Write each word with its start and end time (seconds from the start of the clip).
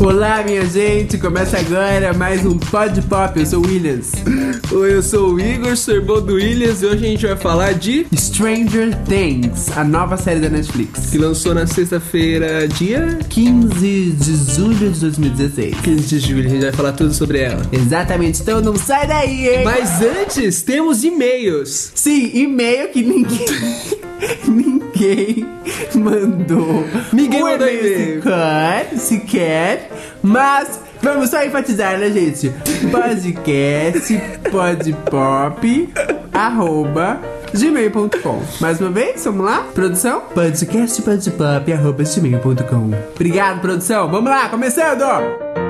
Olá, 0.00 0.44
minha 0.44 0.64
gente! 0.64 1.18
Começa 1.18 1.58
agora 1.58 2.12
mais 2.12 2.46
um 2.46 2.56
Pod 2.56 3.02
Pop. 3.02 3.38
Eu 3.38 3.44
sou 3.44 3.64
o 3.64 3.66
Williams. 3.66 4.12
Oi, 4.70 4.94
eu 4.94 5.02
sou 5.02 5.34
o 5.34 5.40
Igor, 5.40 5.76
sou 5.76 5.94
irmão 5.94 6.20
do 6.20 6.34
Williams 6.34 6.82
e 6.82 6.86
hoje 6.86 7.04
a 7.04 7.08
gente 7.08 7.26
vai 7.26 7.36
falar 7.36 7.74
de. 7.74 8.06
Stranger 8.14 8.96
Things, 9.04 9.76
a 9.76 9.82
nova 9.82 10.16
série 10.16 10.38
da 10.38 10.48
Netflix. 10.48 11.10
que 11.10 11.18
lançou 11.18 11.52
na 11.52 11.66
sexta-feira, 11.66 12.68
dia 12.68 13.18
15 13.28 14.12
de 14.12 14.54
julho 14.54 14.90
de 14.92 15.00
2016. 15.00 15.80
15 15.80 16.02
de 16.02 16.18
julho. 16.20 16.46
A 16.46 16.50
gente 16.50 16.62
vai 16.62 16.72
falar 16.72 16.92
tudo 16.92 17.12
sobre 17.12 17.40
ela. 17.40 17.62
Exatamente, 17.72 18.40
então 18.40 18.60
não 18.60 18.76
sai 18.76 19.06
daí, 19.06 19.48
hein? 19.48 19.64
Mas 19.64 20.00
antes, 20.00 20.62
temos 20.62 21.02
e-mails. 21.02 21.90
Sim, 21.94 22.30
e-mail 22.34 22.88
que 22.90 23.02
ninguém. 23.02 23.46
ninguém 24.46 25.46
mandou. 25.94 26.84
Ninguém 27.12 27.42
um 27.42 27.46
mandou 27.46 27.68
e-mail 27.68 28.22
sequer, 28.96 29.90
mas 30.22 30.80
vamos 31.02 31.30
só 31.30 31.42
enfatizar, 31.42 31.98
né, 31.98 32.10
gente? 32.10 32.52
Podcast 32.90 34.20
podpop 34.50 35.88
arroba 36.32 37.20
gmail.com 37.54 38.42
Mais 38.60 38.80
uma 38.80 38.90
vez, 38.90 39.24
vamos 39.24 39.44
lá? 39.44 39.66
Produção? 39.74 40.22
Podcast 40.34 41.00
podpop 41.02 41.72
arroba 41.72 42.04
gmail.com 42.04 42.90
Obrigado, 43.14 43.60
produção. 43.60 44.10
Vamos 44.10 44.30
lá, 44.30 44.48
começando! 44.48 45.67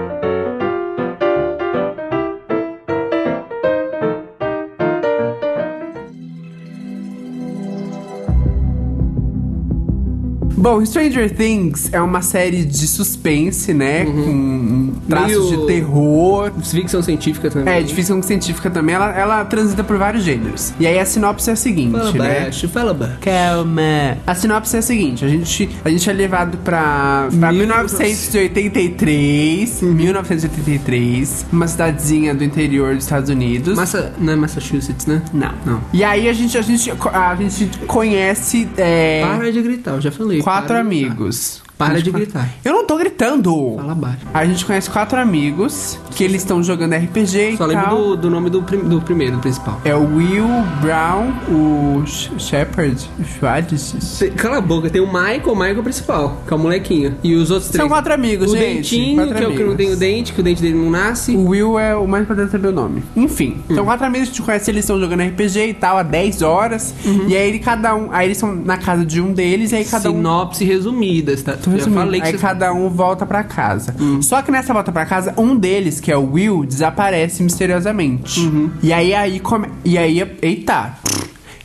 Bom, 10.68 10.84
Stranger 10.84 11.34
Things 11.34 11.88
é 11.92 11.98
uma 12.00 12.20
série 12.20 12.62
de 12.62 12.86
suspense, 12.86 13.72
né? 13.72 14.04
Com 14.04 14.92
traços 15.08 15.50
Meio- 15.50 15.60
de 15.62 15.66
terror. 15.66 16.52
Ficção 16.62 17.02
científica 17.02 17.48
também. 17.50 17.72
É, 17.72 17.80
de 17.82 17.94
ficção 17.94 18.20
científica 18.22 18.68
também, 18.68 18.94
ela, 18.94 19.10
ela 19.18 19.42
transita 19.46 19.82
por 19.82 19.96
vários 19.96 20.24
gêneros. 20.24 20.74
E 20.78 20.86
aí 20.86 20.98
a 20.98 21.06
sinopse 21.06 21.48
é 21.48 21.54
a 21.54 21.56
seguinte, 21.56 21.92
Fala 21.92 22.12
né? 22.12 22.40
baixo, 22.42 22.68
fala 22.68 22.92
baixo. 22.92 23.16
Calma. 23.22 24.18
A 24.26 24.34
sinopse 24.34 24.76
é 24.76 24.80
a 24.80 24.82
seguinte: 24.82 25.24
a 25.24 25.28
gente, 25.28 25.70
a 25.82 25.88
gente 25.88 26.10
é 26.10 26.12
levado 26.12 26.58
pra, 26.58 27.28
pra 27.40 27.50
Mil- 27.50 27.60
1983. 27.60 29.80
1983. 29.82 31.46
Uma 31.50 31.66
cidadezinha 31.66 32.34
do 32.34 32.44
interior 32.44 32.94
dos 32.94 33.04
Estados 33.04 33.30
Unidos. 33.30 33.74
Massa... 33.74 34.12
Não 34.18 34.34
é 34.34 34.36
Massachusetts, 34.36 35.06
né? 35.06 35.22
Não. 35.32 35.54
Não. 35.64 35.80
E 35.94 36.04
aí 36.04 36.28
a 36.28 36.32
gente, 36.34 36.58
a 36.58 36.62
gente, 36.62 36.90
a 36.90 37.34
gente 37.36 37.70
conhece 37.86 38.68
é, 38.76 39.22
Para 39.24 39.50
de 39.50 39.62
gritar, 39.62 39.92
eu 39.92 40.00
já 40.02 40.12
falei. 40.12 40.42
quatro 40.42 40.57
de 40.66 40.76
amigos. 40.76 41.62
Para 41.78 42.02
de 42.02 42.10
fa- 42.10 42.18
gritar. 42.18 42.48
Eu 42.64 42.72
não 42.72 42.84
tô 42.86 42.96
gritando. 42.98 43.74
Fala 43.76 43.94
baixo. 43.94 44.18
A 44.34 44.44
gente 44.44 44.64
conhece 44.64 44.90
quatro 44.90 45.18
amigos 45.20 45.98
que 46.16 46.24
eles 46.24 46.42
estão 46.42 46.62
jogando 46.62 46.94
RPG 46.94 47.50
e 47.52 47.56
Só 47.56 47.64
lembro 47.66 47.84
tal. 47.84 47.96
do, 47.96 48.16
do 48.16 48.30
nome 48.30 48.50
do, 48.50 48.62
prim- 48.62 48.80
do 48.80 49.00
primeiro, 49.00 49.36
do 49.36 49.40
principal. 49.40 49.80
É 49.84 49.94
o 49.94 50.16
Will 50.16 50.48
Brown, 50.82 51.32
o 51.48 52.02
Sh- 52.04 52.30
Shepard, 52.38 53.08
Schwartz. 53.38 53.94
Cala 54.36 54.58
a 54.58 54.60
boca, 54.60 54.90
tem 54.90 55.00
o 55.00 55.06
Michael, 55.06 55.42
o 55.52 55.54
Michael 55.56 55.82
principal, 55.82 56.42
que 56.46 56.52
é 56.52 56.56
o 56.56 56.58
molequinho. 56.58 57.14
E 57.22 57.34
os 57.34 57.50
outros 57.50 57.70
três. 57.70 57.80
São 57.82 57.88
quatro 57.88 58.12
amigos, 58.12 58.50
o 58.52 58.56
gente. 58.56 58.74
dentinho, 58.74 59.16
quatro 59.16 59.34
que 59.36 59.42
é 59.44 59.46
o 59.46 59.50
que 59.52 59.56
não 59.58 59.64
amigos. 59.72 59.76
tem 59.76 59.92
o 59.92 59.96
dente, 59.96 60.32
que 60.32 60.40
o 60.40 60.42
dente 60.44 60.60
dele 60.62 60.74
não 60.78 60.90
nasce. 60.90 61.36
O 61.36 61.48
Will 61.50 61.78
é 61.78 61.94
o 61.94 62.06
mais 62.06 62.24
importante 62.24 62.50
saber 62.50 62.68
o 62.68 62.72
nome. 62.72 63.02
Enfim, 63.16 63.58
Hum. 63.70 63.74
são 63.76 63.84
quatro 63.84 64.04
amigos 64.06 64.28
que 64.28 64.32
a 64.32 64.36
gente 64.38 64.44
conhece, 64.46 64.70
eles 64.70 64.84
estão 64.84 64.98
jogando 64.98 65.22
RPG 65.22 65.68
e 65.68 65.74
tal, 65.74 65.96
há 65.98 66.02
10 66.02 66.42
horas. 66.42 66.94
Uhum. 67.04 67.26
E 67.28 67.36
aí 67.36 67.48
ele, 67.48 67.58
cada 67.60 67.94
um. 67.94 68.08
Aí 68.10 68.26
eles 68.26 68.36
estão 68.36 68.54
na 68.54 68.76
casa 68.76 69.04
de 69.06 69.20
um 69.20 69.32
deles, 69.32 69.70
e 69.72 69.76
aí 69.76 69.84
cada 69.84 70.10
um. 70.10 70.14
Sinopse 70.16 70.64
resumida, 70.64 71.36
tá? 71.36 71.56
Falei 71.94 72.20
que 72.20 72.26
aí 72.28 72.38
cada 72.38 72.72
um 72.72 72.88
volta 72.88 73.26
pra 73.26 73.44
casa. 73.44 73.94
Hum. 73.98 74.22
Só 74.22 74.42
que 74.42 74.50
nessa 74.50 74.72
volta 74.72 74.92
pra 74.92 75.06
casa, 75.06 75.34
um 75.36 75.56
deles, 75.56 76.00
que 76.00 76.10
é 76.10 76.16
o 76.16 76.32
Will, 76.32 76.64
desaparece 76.64 77.42
misteriosamente. 77.42 78.40
Uhum. 78.40 78.70
E 78.82 78.92
aí 78.92 79.14
aí 79.14 79.40
come... 79.40 79.68
E 79.84 79.98
aí. 79.98 80.18
Eita! 80.42 80.94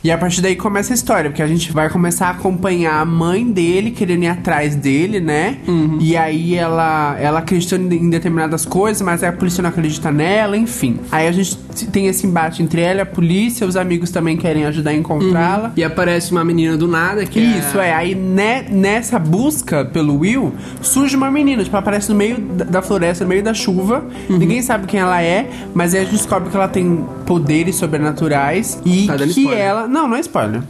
E 0.04 0.10
a 0.10 0.18
partir 0.18 0.42
daí 0.42 0.54
começa 0.54 0.92
a 0.92 0.94
história, 0.94 1.30
porque 1.30 1.42
a 1.42 1.46
gente 1.46 1.72
vai 1.72 1.88
começar 1.88 2.26
a 2.26 2.30
acompanhar 2.32 3.00
a 3.00 3.04
mãe 3.06 3.50
dele 3.50 3.90
querendo 3.90 4.24
ir 4.24 4.28
atrás 4.28 4.76
dele, 4.76 5.18
né? 5.18 5.56
Uhum. 5.66 5.96
E 5.98 6.14
aí 6.14 6.54
ela, 6.54 7.16
ela 7.18 7.38
acredita 7.38 7.76
em 7.76 8.10
determinadas 8.10 8.66
coisas, 8.66 9.00
mas 9.00 9.22
aí 9.22 9.30
a 9.30 9.32
polícia 9.32 9.62
não 9.62 9.70
acredita 9.70 10.12
nela, 10.12 10.58
enfim. 10.58 10.98
Aí 11.10 11.26
a 11.26 11.32
gente 11.32 11.56
tem 11.90 12.06
esse 12.06 12.26
embate 12.26 12.62
entre 12.62 12.82
ela 12.82 12.98
e 12.98 13.00
a 13.00 13.06
polícia, 13.06 13.66
os 13.66 13.76
amigos 13.76 14.10
também 14.10 14.36
querem 14.36 14.66
ajudar 14.66 14.90
a 14.90 14.94
encontrá-la. 14.94 15.72
E 15.74 15.82
aparece 15.82 16.32
uma 16.32 16.44
menina 16.44 16.76
do 16.76 16.86
nada 16.86 17.24
que 17.24 17.40
Isso, 17.40 17.80
é. 17.80 17.88
é. 17.88 17.94
Aí 17.94 18.14
ne- 18.14 18.66
nessa 18.68 19.18
busca 19.18 19.86
pelo 19.86 20.18
Will, 20.18 20.52
surge 20.82 21.16
uma 21.16 21.30
menina, 21.30 21.64
tipo, 21.64 21.76
aparece 21.78 22.10
no 22.10 22.14
meio 22.14 22.38
da 22.38 22.82
floresta, 22.82 23.24
no 23.24 23.30
meio 23.30 23.42
da 23.42 23.54
chuva. 23.54 24.04
Uhum. 24.28 24.36
Ninguém 24.36 24.60
sabe 24.60 24.86
quem 24.86 25.00
ela 25.00 25.22
é, 25.22 25.48
mas 25.74 25.94
aí 25.94 26.00
a 26.00 26.04
gente 26.04 26.12
descobre 26.16 26.50
que 26.50 26.56
ela 26.56 26.68
tem 26.68 27.02
poderes 27.24 27.76
sobrenaturais 27.76 28.78
e 28.84 29.06
Tá 29.06 29.16
que 29.16 29.24
spoiler. 29.24 29.58
ela. 29.58 29.88
Não, 29.94 30.08
não 30.08 30.16
é 30.16 30.20
spoiler. 30.20 30.60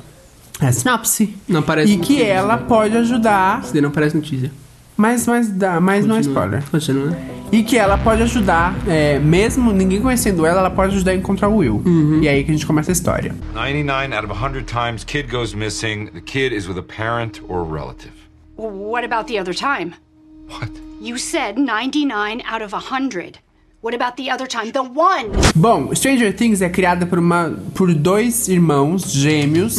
É 0.61 0.71
sinopse. 0.71 1.35
Não 1.49 1.61
aparece 1.61 1.93
E 1.93 1.97
no 1.97 2.03
que 2.05 2.17
teaser, 2.17 2.37
ela 2.37 2.57
né? 2.59 2.65
pode 2.69 2.95
ajudar. 2.97 3.63
Isso 3.63 3.73
daí 3.73 3.81
não 3.81 3.89
aparece 3.89 4.15
no 4.15 4.23
teaser. 4.23 4.51
Mas, 4.97 5.27
mas, 5.27 5.49
dá, 5.49 5.81
mas 5.81 6.05
não 6.05 6.17
é 6.17 6.19
Continua. 6.19 6.43
spoiler. 6.47 6.71
Continua. 6.71 7.19
E 7.51 7.63
que 7.63 7.77
ela 7.79 7.97
pode 7.97 8.23
ajudar, 8.23 8.75
é, 8.87 9.19
mesmo 9.19 9.73
ninguém 9.73 10.01
conhecendo 10.01 10.45
ela, 10.45 10.61
ela 10.61 10.71
pode 10.71 10.95
ajudar 10.95 11.13
a 11.13 11.15
encontrar 11.15 11.49
o 11.49 11.57
Will. 11.57 11.83
Uhum. 11.87 12.21
E 12.23 12.29
aí 12.29 12.45
que 12.45 12.51
a 12.51 12.55
gente 12.55 12.67
começa 12.67 12.91
a 12.91 12.93
história. 12.93 13.35
99 13.55 14.15
out 14.15 14.25
of 14.27 14.33
100 14.33 14.65
times 14.67 15.05
kid 15.05 15.29
goes 15.31 15.55
missing, 15.55 16.07
the 16.13 16.21
kid 16.21 16.55
is 16.55 16.69
with 16.69 16.79
a 16.79 16.83
parent 16.83 17.41
or 17.49 17.61
a 17.61 17.65
relative. 17.65 18.13
What 18.57 19.05
about 19.05 19.27
the 19.33 19.41
other 19.41 19.55
time? 19.55 19.95
What? 20.49 20.71
You 21.01 21.17
said 21.19 21.59
99 21.59 22.43
out 22.47 22.63
of 22.63 22.73
100. 22.73 23.39
What 23.85 23.95
about 23.95 24.17
the 24.17 24.31
other 24.31 24.47
time? 24.47 24.73
The 24.73 24.81
one! 24.81 25.31
Bom, 25.55 25.95
Stranger 25.95 26.33
Things 26.33 26.63
é 26.63 26.71
criada 26.71 27.05
por, 27.05 27.19
uma, 27.19 27.55
por 27.75 27.93
dois 27.93 28.49
irmãos 28.49 29.13
gêmeos 29.13 29.77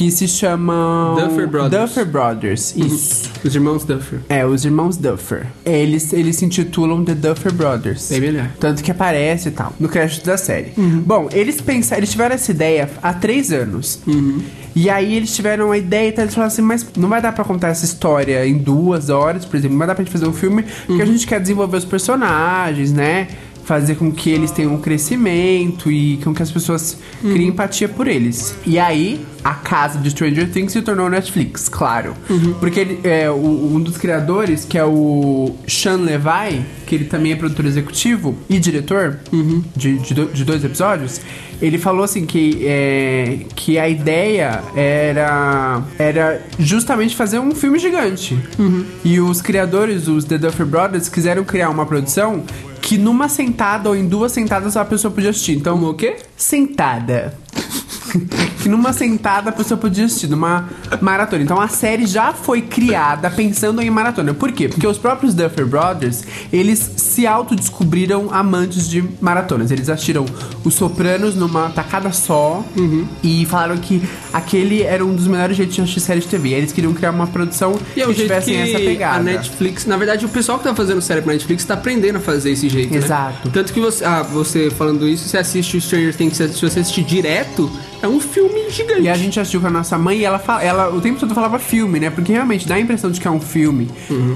que 0.00 0.10
se 0.10 0.26
chamam 0.26 1.14
Uhum. 1.14 1.28
Duffer 1.28 1.46
Brothers. 1.46 1.74
Uhum. 1.74 1.86
Duffer 1.86 2.06
Brothers, 2.06 2.74
isso. 2.74 3.30
Os 3.44 3.54
irmãos 3.54 3.84
Duffer. 3.84 4.20
É, 4.30 4.46
os 4.46 4.64
irmãos 4.64 4.96
Duffer. 4.96 5.46
Eles, 5.62 6.14
eles 6.14 6.36
se 6.36 6.44
intitulam 6.46 7.04
The 7.04 7.14
Duffer 7.14 7.52
Brothers. 7.52 8.08
Bem 8.08 8.20
melhor. 8.22 8.48
Tanto 8.58 8.82
que 8.82 8.90
aparece 8.90 9.48
e 9.48 9.52
tal, 9.52 9.74
no 9.78 9.90
crédito 9.90 10.24
da 10.24 10.38
série. 10.38 10.72
Bom, 11.04 11.28
eles 11.30 11.60
pensaram, 11.60 11.98
eles 11.98 12.10
tiveram 12.12 12.34
essa 12.34 12.50
ideia 12.50 12.88
há 13.02 13.12
três 13.12 13.52
anos. 13.52 14.00
E 14.74 14.88
aí 14.88 15.16
eles 15.16 15.34
tiveram 15.36 15.70
a 15.70 15.76
ideia 15.76 16.08
e 16.08 16.12
tal, 16.12 16.24
eles 16.24 16.34
falaram 16.34 16.50
assim, 16.50 16.62
mas 16.62 16.86
não 16.96 17.08
vai 17.08 17.20
dar 17.20 17.32
pra 17.32 17.44
contar 17.44 17.68
essa 17.68 17.84
história 17.84 18.46
em 18.46 18.56
duas 18.56 19.10
horas, 19.10 19.44
por 19.44 19.56
exemplo, 19.56 19.72
não 19.72 19.78
vai 19.80 19.88
dar 19.88 19.94
pra 19.94 20.02
gente 20.02 20.12
fazer 20.12 20.26
um 20.26 20.32
filme, 20.32 20.64
porque 20.86 21.02
a 21.02 21.06
gente 21.06 21.26
quer 21.26 21.40
desenvolver 21.40 21.76
os 21.76 21.84
personagens, 21.84 22.90
né? 22.90 23.28
Fazer 23.70 23.94
com 23.94 24.10
que 24.10 24.30
eles 24.30 24.50
tenham 24.50 24.74
um 24.74 24.80
crescimento 24.80 25.92
e 25.92 26.16
com 26.24 26.34
que 26.34 26.42
as 26.42 26.50
pessoas 26.50 26.98
criem 27.22 27.50
empatia 27.50 27.88
por 27.88 28.08
eles. 28.08 28.52
E 28.66 28.80
aí, 28.80 29.24
a 29.44 29.54
casa 29.54 29.96
de 30.00 30.10
Stranger 30.10 30.50
Things 30.50 30.72
se 30.72 30.82
tornou 30.82 31.08
Netflix, 31.08 31.68
claro. 31.68 32.14
Porque 32.58 32.80
ele, 32.80 33.00
é, 33.04 33.30
o- 33.30 33.70
um 33.72 33.80
dos 33.80 33.96
criadores, 33.96 34.64
que 34.64 34.76
é 34.76 34.84
o 34.84 35.54
Sean 35.68 35.98
Levi, 35.98 36.62
que 36.84 36.96
ele 36.96 37.04
também 37.04 37.30
é 37.30 37.36
produtor 37.36 37.64
executivo 37.64 38.34
e 38.48 38.58
diretor 38.58 39.20
de, 39.76 39.98
de, 39.98 40.14
do- 40.14 40.26
de 40.32 40.44
dois 40.44 40.64
episódios, 40.64 41.20
ele 41.62 41.78
falou 41.78 42.02
assim 42.02 42.26
que, 42.26 42.62
é, 42.66 43.38
que 43.54 43.78
a 43.78 43.88
ideia 43.88 44.62
era, 44.74 45.80
era 45.96 46.42
justamente 46.58 47.14
fazer 47.14 47.38
um 47.38 47.54
filme 47.54 47.78
gigante. 47.78 48.36
E 49.04 49.20
os 49.20 49.40
criadores, 49.40 50.08
os 50.08 50.24
The 50.24 50.38
Duffer 50.38 50.66
Brothers, 50.66 51.08
quiseram 51.08 51.44
criar 51.44 51.70
uma 51.70 51.86
produção 51.86 52.42
que 52.90 52.98
numa 52.98 53.28
sentada 53.28 53.88
ou 53.88 53.94
em 53.94 54.04
duas 54.04 54.32
sentadas 54.32 54.76
a 54.76 54.84
pessoa 54.84 55.14
podia 55.14 55.30
assistir. 55.30 55.56
Então, 55.56 55.80
O 55.84 55.94
quê? 55.94 56.16
sentada. 56.36 57.38
Que 58.62 58.68
numa 58.68 58.92
sentada 58.92 59.50
a 59.50 59.52
pessoa 59.52 59.78
podia 59.78 60.04
assistir, 60.04 60.28
numa 60.28 60.68
maratona. 61.00 61.42
Então 61.42 61.60
a 61.60 61.68
série 61.68 62.06
já 62.06 62.32
foi 62.32 62.62
criada 62.62 63.30
pensando 63.30 63.80
em 63.80 63.90
maratona. 63.90 64.34
Por 64.34 64.52
quê? 64.52 64.68
Porque 64.68 64.86
os 64.86 64.98
próprios 64.98 65.34
Duffer 65.34 65.66
Brothers, 65.66 66.24
eles 66.52 66.78
se 66.96 67.26
autodescobriram 67.26 68.28
amantes 68.32 68.88
de 68.88 69.04
maratonas. 69.20 69.70
Eles 69.70 69.88
assistiram 69.88 70.24
Os 70.64 70.74
Sopranos 70.74 71.34
numa 71.34 71.70
tacada 71.70 72.12
só 72.12 72.64
e 73.22 73.46
falaram 73.46 73.76
que 73.76 74.02
aquele 74.32 74.82
era 74.82 75.04
um 75.04 75.14
dos 75.14 75.26
melhores 75.26 75.56
jeitos 75.56 75.74
de 75.76 75.82
assistir 75.82 76.00
série 76.00 76.20
de 76.20 76.28
TV. 76.28 76.50
Eles 76.50 76.72
queriam 76.72 76.92
criar 76.92 77.10
uma 77.10 77.26
produção 77.26 77.78
E 77.96 78.02
é 78.02 78.06
que 78.06 78.14
jeito 78.14 78.22
tivesse 78.22 78.50
que 78.50 78.56
essa 78.56 78.78
pegada. 78.78 79.18
a 79.18 79.22
Netflix... 79.22 79.86
Na 79.86 79.96
verdade, 79.96 80.24
o 80.24 80.28
pessoal 80.28 80.58
que 80.58 80.64
tá 80.64 80.74
fazendo 80.74 81.00
série 81.00 81.22
pra 81.22 81.32
Netflix 81.32 81.64
tá 81.64 81.74
aprendendo 81.74 82.16
a 82.16 82.20
fazer 82.20 82.50
esse 82.50 82.68
jeito, 82.68 82.92
né? 82.92 82.98
Exato. 82.98 83.50
Tanto 83.50 83.72
que 83.72 83.80
você... 83.80 84.04
Ah, 84.04 84.22
você 84.22 84.70
falando 84.70 85.06
isso, 85.06 85.28
você 85.28 85.38
assiste 85.38 85.76
o 85.76 85.80
Stranger 85.80 86.14
Things, 86.14 86.36
se 86.36 86.48
você 86.48 86.80
assistir 86.80 87.02
direto, 87.02 87.70
é 88.02 88.08
um 88.08 88.18
filme 88.20 88.70
gigante. 88.70 89.02
E 89.02 89.08
a 89.08 89.14
gente 89.14 89.38
assistiu 89.38 89.60
com 89.60 89.66
a 89.66 89.70
nossa 89.70 89.98
mãe 89.98 90.18
e 90.18 90.24
ela, 90.24 90.38
fala, 90.38 90.62
ela 90.62 90.88
o 90.94 91.00
tempo 91.00 91.20
todo 91.20 91.34
falava 91.34 91.58
filme, 91.58 92.00
né? 92.00 92.10
Porque 92.10 92.32
realmente 92.32 92.66
dá 92.66 92.76
a 92.76 92.80
impressão 92.80 93.10
de 93.10 93.20
que 93.20 93.28
é 93.28 93.30
um 93.30 93.40
filme. 93.40 93.88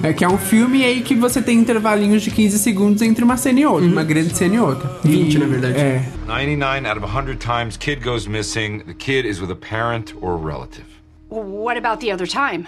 É 0.02 0.12
que 0.12 0.24
é 0.24 0.28
um 0.28 0.36
filme 0.38 0.80
e 0.80 0.84
aí 0.84 1.00
que 1.02 1.14
você 1.14 1.40
tem 1.40 1.58
intervalinhos 1.58 2.22
de 2.22 2.30
15 2.30 2.58
segundos 2.58 3.00
entre 3.02 3.24
uma 3.24 3.36
cena 3.36 3.60
e 3.60 3.66
outra, 3.66 3.88
uma 3.88 4.04
grande 4.04 4.36
cena 4.36 4.54
e 4.56 4.60
outra. 4.60 4.90
20, 5.04 5.34
E- 5.34 5.38
na 5.38 5.46
verdade. 5.46 5.78
É. 5.78 6.04
99 6.26 6.86
out 6.86 6.98
of 6.98 7.06
100 7.06 7.36
times 7.38 7.76
kid 7.76 8.02
goes 8.02 8.26
missing, 8.26 8.80
the 8.86 8.94
kid 8.94 9.26
is 9.28 9.40
with 9.40 9.50
a 9.50 9.56
parent 9.56 10.14
or 10.20 10.32
a 10.32 10.36
relative. 10.36 10.84
What 11.30 11.76
about 11.78 12.04
the 12.04 12.12
other 12.12 12.26
time? 12.28 12.66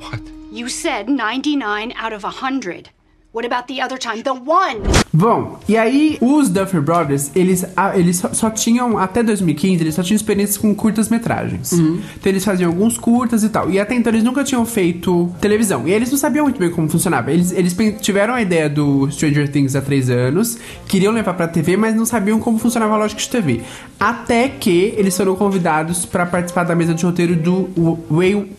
What? 0.00 0.20
You 0.52 0.68
said 0.68 1.08
99 1.08 1.92
out 1.96 2.12
of 2.14 2.24
100. 2.24 2.90
What 3.34 3.46
about 3.46 3.66
the 3.66 3.82
other 3.82 3.98
time? 3.98 4.22
The 4.22 4.32
one! 4.32 4.82
Bom, 5.10 5.58
e 5.66 5.74
aí 5.74 6.18
os 6.20 6.50
Duffer 6.50 6.82
Brothers, 6.82 7.30
eles, 7.34 7.64
ah, 7.74 7.98
eles 7.98 8.18
só, 8.18 8.30
só 8.34 8.50
tinham, 8.50 8.98
até 8.98 9.22
2015, 9.22 9.82
eles 9.82 9.94
só 9.94 10.02
tinham 10.02 10.16
experiências 10.16 10.58
com 10.58 10.74
curtas-metragens. 10.74 11.72
Então 11.72 12.30
eles 12.30 12.44
faziam 12.44 12.70
alguns 12.70 12.98
curtas 12.98 13.42
e 13.42 13.48
tal. 13.48 13.70
E 13.70 13.80
até 13.80 13.94
então 13.94 14.12
eles 14.12 14.22
nunca 14.22 14.44
tinham 14.44 14.66
feito 14.66 15.34
televisão. 15.40 15.88
E 15.88 15.92
eles 15.92 16.10
não 16.10 16.18
sabiam 16.18 16.44
muito 16.44 16.58
bem 16.58 16.70
como 16.70 16.90
funcionava. 16.90 17.32
Eles, 17.32 17.52
eles 17.52 17.74
tiveram 18.02 18.34
a 18.34 18.42
ideia 18.42 18.68
do 18.68 19.10
Stranger 19.10 19.50
Things 19.50 19.74
há 19.74 19.80
três 19.80 20.10
anos, 20.10 20.58
queriam 20.86 21.10
levar 21.10 21.32
pra 21.32 21.48
TV, 21.48 21.74
mas 21.74 21.94
não 21.94 22.04
sabiam 22.04 22.38
como 22.38 22.58
funcionava 22.58 22.92
a 22.92 22.98
lógica 22.98 23.22
de 23.22 23.30
TV. 23.30 23.62
Até 23.98 24.50
que 24.50 24.92
eles 24.94 25.16
foram 25.16 25.36
convidados 25.36 26.04
pra 26.04 26.26
participar 26.26 26.64
da 26.64 26.74
mesa 26.74 26.92
de 26.92 27.02
roteiro 27.02 27.34
do 27.34 27.98
Way, 28.10 28.52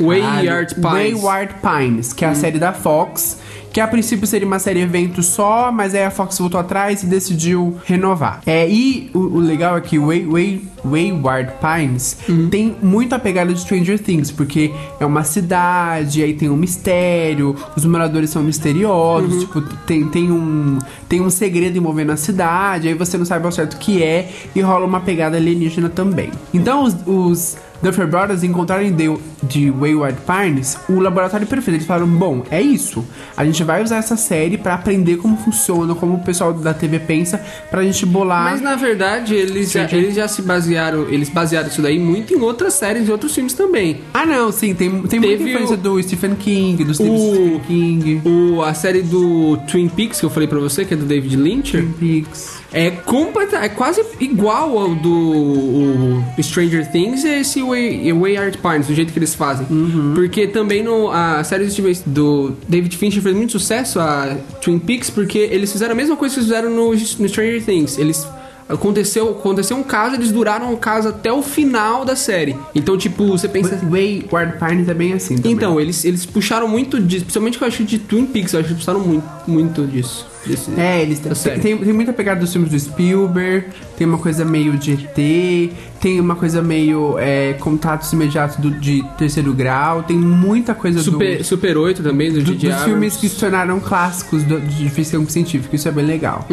Wayward 0.00 0.74
Pines. 0.74 0.92
Wayward 1.22 1.54
Pines, 1.62 2.12
que 2.12 2.24
é 2.24 2.28
a 2.28 2.34
série 2.34 2.58
da 2.58 2.72
Fox, 2.72 3.38
que 3.72 3.80
a 3.80 3.86
princípio 3.86 4.26
seria 4.26 4.46
uma 4.46 4.58
série 4.58 4.80
evento 4.80 5.22
só, 5.22 5.70
mas 5.70 5.94
aí 5.94 6.02
a 6.04 6.10
Fox 6.10 6.38
voltou 6.38 6.58
atrás 6.58 7.02
e 7.02 7.06
decidiu 7.06 7.76
renovar. 7.84 8.40
É, 8.46 8.68
e 8.68 9.10
o, 9.14 9.18
o 9.18 9.38
legal 9.40 9.76
é 9.76 9.80
que 9.80 9.98
Way, 9.98 10.24
Way, 10.24 10.62
Wayward 10.84 11.52
Pines 11.60 12.16
tem 12.50 12.74
muito 12.82 13.14
a 13.14 13.18
pegada 13.18 13.52
de 13.52 13.60
Stranger 13.60 13.98
Things, 13.98 14.30
porque 14.30 14.72
é 14.98 15.04
uma 15.04 15.22
cidade, 15.22 16.22
aí 16.22 16.32
tem 16.34 16.48
um 16.48 16.56
mistério, 16.56 17.54
os 17.76 17.84
moradores 17.84 18.30
são 18.30 18.42
misteriosos, 18.42 19.40
tipo, 19.40 19.60
tem, 19.86 20.06
tem, 20.08 20.32
um, 20.32 20.78
tem 21.08 21.20
um 21.20 21.30
segredo 21.30 21.76
envolvendo 21.76 22.10
a 22.12 22.16
cidade, 22.16 22.88
aí 22.88 22.94
você 22.94 23.18
não 23.18 23.26
sabe 23.26 23.44
ao 23.44 23.52
certo 23.52 23.74
o 23.74 23.78
que 23.78 24.02
é, 24.02 24.30
e 24.54 24.60
rola 24.60 24.86
uma 24.86 25.00
pegada 25.00 25.36
alienígena 25.36 25.88
também. 25.90 26.30
Então 26.54 26.84
os- 26.84 26.96
os 27.06 27.56
Duffer 27.82 28.06
Brothers 28.08 28.42
encontraram 28.42 28.82
em 28.82 28.92
de, 28.92 29.04
de 29.42 29.70
Wayward 29.70 30.18
Pines 30.26 30.76
o 30.88 30.98
laboratório 30.98 31.46
perfeito. 31.46 31.76
Eles 31.76 31.86
falaram: 31.86 32.08
bom, 32.08 32.44
é 32.50 32.60
isso. 32.60 33.04
A 33.36 33.44
gente 33.44 33.62
vai 33.62 33.82
usar 33.82 33.98
essa 33.98 34.16
série 34.16 34.58
pra 34.58 34.74
aprender 34.74 35.16
como 35.18 35.36
funciona, 35.36 35.94
como 35.94 36.14
o 36.14 36.18
pessoal 36.24 36.52
da 36.52 36.74
TV 36.74 36.98
pensa, 36.98 37.40
pra 37.70 37.82
gente 37.84 38.04
bolar. 38.04 38.50
Mas 38.52 38.60
na 38.60 38.74
verdade, 38.74 39.34
eles 39.34 39.70
já, 39.70 39.84
eles 39.92 40.14
já 40.14 40.26
se 40.26 40.42
basearam, 40.42 41.08
eles 41.08 41.28
basearam 41.28 41.68
isso 41.68 41.80
daí 41.80 41.98
muito 41.98 42.34
em 42.34 42.40
outras 42.40 42.74
séries 42.74 43.06
e 43.08 43.10
outros 43.12 43.34
filmes 43.34 43.52
também. 43.54 44.00
Ah, 44.12 44.26
não, 44.26 44.50
sim, 44.50 44.74
tem, 44.74 44.88
tem 45.02 45.20
muita 45.20 45.36
Teve 45.36 45.50
influência 45.52 45.74
o- 45.74 45.78
do 45.78 46.02
Stephen 46.02 46.34
King, 46.34 46.82
do 46.84 46.94
Stephen 46.94 47.12
O- 47.14 47.28
Stephen 47.34 47.60
King. 47.66 48.22
O, 48.28 48.62
a 48.62 48.74
série 48.74 49.02
do 49.02 49.56
Twin 49.70 49.88
Peaks 49.88 50.18
que 50.20 50.26
eu 50.26 50.30
falei 50.30 50.48
pra 50.48 50.58
você, 50.58 50.84
que 50.84 50.94
é 50.94 50.96
do 50.96 51.04
David 51.04 51.36
Lynch, 51.36 51.72
Twin 51.72 51.92
Peaks. 51.92 52.58
é 52.72 52.90
completa, 52.90 53.56
é 53.58 53.68
quase 53.68 54.04
igual 54.20 54.76
ao 54.78 54.94
do 54.96 56.22
Stranger 56.42 56.90
Things 56.90 57.24
e 57.24 57.28
esse 57.40 57.62
Way, 57.68 58.12
Wayward 58.12 58.58
Pines, 58.58 58.86
do 58.86 58.94
jeito 58.94 59.12
que 59.12 59.18
eles 59.18 59.34
fazem. 59.34 59.66
Porque 60.14 60.46
também 60.46 60.82
no, 60.82 61.10
a 61.10 61.42
série 61.44 61.66
do 62.06 62.52
David 62.68 62.96
Fincher 62.96 63.22
fez 63.22 63.34
muito 63.34 63.52
sucesso, 63.52 64.00
a 64.00 64.36
Twin 64.60 64.78
Peaks, 64.78 65.10
porque 65.10 65.38
eles 65.38 65.70
fizeram 65.72 65.92
a 65.92 65.96
mesma 65.96 66.16
coisa 66.16 66.34
que 66.34 66.40
eles 66.40 66.48
fizeram 66.48 66.70
no, 66.70 66.90
no 66.90 67.28
Stranger 67.28 67.64
Things. 67.64 67.98
Eles 67.98 68.26
aconteceu, 68.68 69.30
aconteceu 69.30 69.76
um 69.76 69.82
caso, 69.82 70.16
eles 70.16 70.30
duraram 70.30 70.72
o 70.72 70.76
caso 70.76 71.08
até 71.08 71.32
o 71.32 71.42
final 71.42 72.04
da 72.04 72.14
série. 72.14 72.56
Então, 72.74 72.98
tipo, 72.98 73.26
você 73.26 73.48
pensa 73.48 73.80
Wayward 73.82 74.58
Pines 74.58 74.88
é 74.88 74.94
bem 74.94 75.14
assim. 75.14 75.36
Também. 75.36 75.52
então, 75.52 75.80
eles, 75.80 76.04
eles 76.04 76.26
puxaram 76.26 76.68
muito 76.68 77.00
disso, 77.00 77.24
principalmente 77.24 77.58
com 77.58 77.64
eu 77.64 77.68
acho 77.68 77.84
de 77.84 77.98
Twin 77.98 78.26
Peaks, 78.26 78.52
eu 78.52 78.60
acho 78.60 78.68
que 78.68 78.74
eles 78.74 78.84
puxaram 78.84 79.00
muito, 79.00 79.26
muito 79.46 79.86
disso. 79.86 80.26
Desse- 80.48 80.80
É, 80.80 81.02
eles 81.02 81.20
têm, 81.20 81.58
tem, 81.60 81.78
tem 81.78 81.92
muita 81.92 82.12
pegada 82.12 82.40
dos 82.40 82.52
filmes 82.52 82.70
do 82.70 82.78
Spielberg, 82.78 83.68
tem 83.96 84.06
uma 84.06 84.18
coisa 84.18 84.44
meio 84.44 84.76
de 84.76 84.92
ET, 84.94 85.72
tem 86.00 86.20
uma 86.20 86.34
coisa 86.36 86.62
meio 86.62 87.16
é, 87.18 87.52
contatos 87.54 88.12
imediatos 88.12 88.56
do- 88.56 88.70
de 88.70 89.02
terceiro 89.16 89.52
grau, 89.52 90.02
tem 90.02 90.16
muita 90.16 90.74
coisa 90.74 91.00
Super, 91.02 91.38
do, 91.38 91.44
Super 91.44 91.76
8 91.76 92.02
também, 92.02 92.32
do, 92.32 92.38
do- 92.42 92.52
J.J. 92.54 92.72
dos 92.74 92.82
filmes 92.84 93.16
que 93.16 93.28
se 93.28 93.38
tornaram 93.38 93.78
clássicos 93.80 94.42
do- 94.44 94.60
de 94.60 94.88
ficção 94.90 95.26
científica, 95.28 95.76
isso 95.76 95.88
é 95.88 95.92
bem 95.92 96.04
legal. 96.04 96.46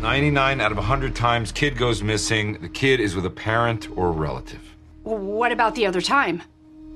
99 0.00 0.62
out 0.62 0.72
of 0.72 0.80
100 0.80 1.12
times, 1.12 1.52
kid 1.52 1.76
goes 1.78 2.00
missing. 2.02 2.54
The 2.54 2.68
kid 2.68 3.02
is 3.02 3.14
with 3.14 3.26
a 3.26 3.30
parent 3.30 3.88
or 3.96 4.12
relative. 4.12 4.60
What 5.04 5.52
about 5.52 5.74
the 5.78 5.86
other 5.86 6.00
time? 6.02 6.40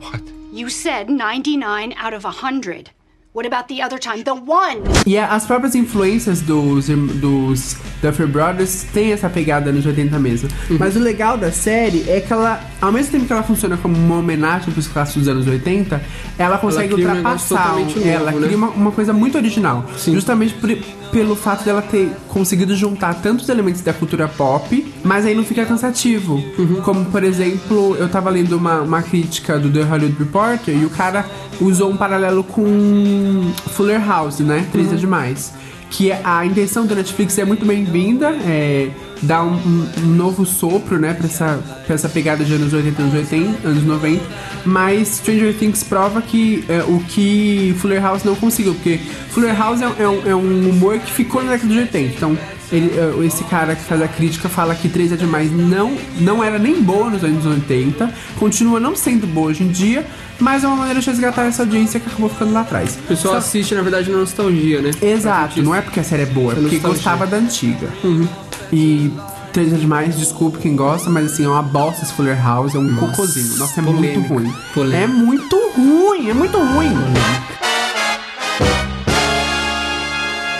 What? 0.01 0.23
You 0.53 0.71
said 0.71 1.09
99 1.11 1.93
out 1.99 2.15
of 2.15 2.25
100. 2.25 2.91
What 3.37 3.47
about 3.47 3.69
the 3.69 3.83
other 3.85 3.99
time? 3.99 4.23
The 4.25 4.33
one! 4.33 4.81
E 5.07 5.19
a- 5.19 5.27
as 5.35 5.45
próprias 5.45 5.75
influências 5.75 6.41
dos, 6.41 6.87
dos 6.89 7.77
Duffer 8.03 8.27
Brothers 8.27 8.85
têm 8.95 9.13
essa 9.13 9.29
pegada 9.29 9.71
nos 9.71 9.85
80 9.85 10.19
mesmo. 10.19 10.49
Uhum. 10.71 10.79
Mas 10.81 10.97
o 10.97 10.99
legal 10.99 11.37
da 11.37 11.53
série 11.53 12.03
é 12.09 12.19
que 12.19 12.33
ela, 12.33 12.59
ao 12.81 12.91
mesmo 12.91 13.13
tempo 13.13 13.27
que 13.27 13.33
ela 13.35 13.43
funciona 13.43 13.77
como 13.77 13.95
uma 13.95 14.17
homenagem 14.21 14.73
pros 14.73 14.89
clássicos 14.89 15.25
dos 15.25 15.29
anos 15.31 15.47
80, 15.47 16.01
ela 16.39 16.57
consegue 16.57 16.95
um 16.95 16.97
negócio 16.97 17.17
ultrapassar. 17.19 17.59
totalmente 17.63 17.99
novo, 17.99 18.09
ela 18.09 18.33
né? 18.33 18.41
cria 18.47 18.57
uma, 18.57 18.69
uma 18.69 18.91
coisa 18.91 19.13
muito 19.13 19.37
original. 19.37 19.85
Justamente 20.03 20.55
por- 20.55 20.71
pelo 21.11 21.37
fato 21.37 21.65
dela 21.65 21.83
ter 21.83 22.11
conseguido 22.29 22.75
juntar 22.75 23.15
tantos 23.15 23.49
elementos 23.49 23.81
da 23.81 23.93
cultura 23.93 24.29
pop, 24.29 24.95
mas 25.05 25.25
aí 25.25 25.35
não 25.35 25.45
fica 25.45 25.65
cansativo. 25.65 26.43
Uhum. 26.59 26.81
Como, 26.83 27.05
por 27.07 27.23
exemplo, 27.25 27.97
eu 27.97 28.09
tava 28.09 28.31
lendo 28.31 28.57
uma, 28.57 28.81
uma 28.81 29.03
crítica 29.03 29.59
do 29.59 29.71
The 29.71 29.83
Hollywood 29.83 30.19
Reporter 30.19 30.77
e 30.77 30.85
o 30.85 30.91
cara 30.91 31.25
usou 31.61 31.91
um 31.91 31.97
paralelo 31.97 32.45
com 32.45 33.53
Fuller 33.73 34.07
House, 34.07 34.41
né? 34.41 34.67
Três 34.73 34.93
é 34.93 34.97
demais. 34.97 35.53
Que 35.91 36.13
a 36.13 36.45
intenção 36.45 36.85
da 36.85 36.95
Netflix 36.95 37.39
é 37.39 37.45
muito 37.45 37.65
bem-vinda, 37.65 38.29
é 38.45 38.91
dar 39.23 39.45
um, 39.45 39.55
um- 39.55 39.89
novo 40.15 40.45
sopro, 40.45 40.99
né, 40.99 41.15
pra 41.15 41.27
essa, 41.27 41.59
essa 41.89 42.09
pegada 42.09 42.45
de 42.45 42.53
anos 42.53 42.73
80, 42.73 43.01
anos 43.03 43.15
80, 43.15 43.69
anos 43.69 43.85
90. 43.85 44.23
Mas 44.65 45.09
Stranger 45.09 45.55
Things 45.55 45.83
prova 45.85 46.21
que 46.21 46.65
é, 46.69 46.83
o 46.83 46.99
que 47.09 47.75
Fuller 47.79 48.03
House 48.03 48.25
não 48.25 48.35
conseguiu, 48.35 48.75
porque 48.75 48.99
Fuller 49.31 49.57
House 49.57 49.81
é, 49.81 49.85
é 50.03 50.09
um, 50.09 50.29
é 50.31 50.35
um 50.35 50.69
humor 50.69 50.99
que 50.99 51.11
ficou 51.11 51.43
na 51.43 51.53
década 51.53 51.73
de 51.73 51.79
80. 51.79 51.99
Então, 52.17 52.37
ele, 52.73 52.91
é, 52.99 53.27
esse 53.27 53.45
cara 53.45 53.75
que 53.77 53.83
faz 53.85 54.01
a 54.03 54.09
crítica 54.09 54.49
fala 54.49 54.75
que 54.75 54.89
3 54.89 55.13
é 55.13 55.17
demais 55.17 55.51
não, 55.53 55.97
não 56.19 56.43
era 56.43 56.59
nem 56.59 56.83
boa 56.83 57.09
nos 57.11 57.23
anos 57.23 57.45
80, 57.47 58.13
continua 58.39 58.81
não 58.81 58.97
sendo 58.97 59.27
boa 59.27 59.49
hoje 59.49 59.63
em 59.63 59.69
dia, 59.69 60.07
mas 60.41 60.65
é 60.65 60.67
uma 60.67 60.77
maneira 60.77 61.01
de 61.01 61.07
resgatar 61.09 61.45
essa 61.47 61.63
audiência 61.63 62.01
que 62.01 62.09
acabou 62.09 62.29
ficando 62.29 62.53
lá 62.53 62.61
atrás. 62.63 62.97
O 63.05 63.09
pessoal 63.09 63.35
Só- 63.35 63.39
assiste, 63.39 63.75
na 63.75 63.83
verdade, 63.83 64.11
na 64.11 64.19
nostalgia, 64.19 64.83
né? 64.83 64.91
Exato, 65.01 65.63
não 65.63 65.75
é 65.75 65.81
porque 65.81 66.01
a 66.01 66.05
série 66.05 66.23
é 66.23 66.27
boa, 66.27 66.53
é 66.53 66.57
É 66.57 66.61
porque 66.61 66.75
nostalgia. 66.77 66.89
gostava 66.89 67.27
da 67.27 67.37
antiga. 67.37 67.89
E 68.73 69.13
3 69.53 69.73
é 69.73 69.77
demais, 69.77 70.19
desculpe 70.19 70.59
quem 70.59 70.75
gosta, 70.77 71.09
mas 71.09 71.33
assim, 71.33 71.45
é 71.45 71.49
uma 71.49 71.63
bosta 71.63 72.03
esse 72.05 72.13
Fuller 72.13 72.37
House, 72.43 72.75
é 72.75 72.79
um 72.79 72.95
cocôzinho. 72.97 73.57
Nossa, 73.59 73.81
é 73.81 73.83
muito 73.83 73.97
polêmica, 74.21 74.35
ruim. 74.35 74.55
polêmica. 74.75 74.99
É 74.99 75.07
muito 75.07 75.57
ruim, 75.77 76.29
é 76.31 76.35
muito 76.35 76.59
ruim. 76.59 76.93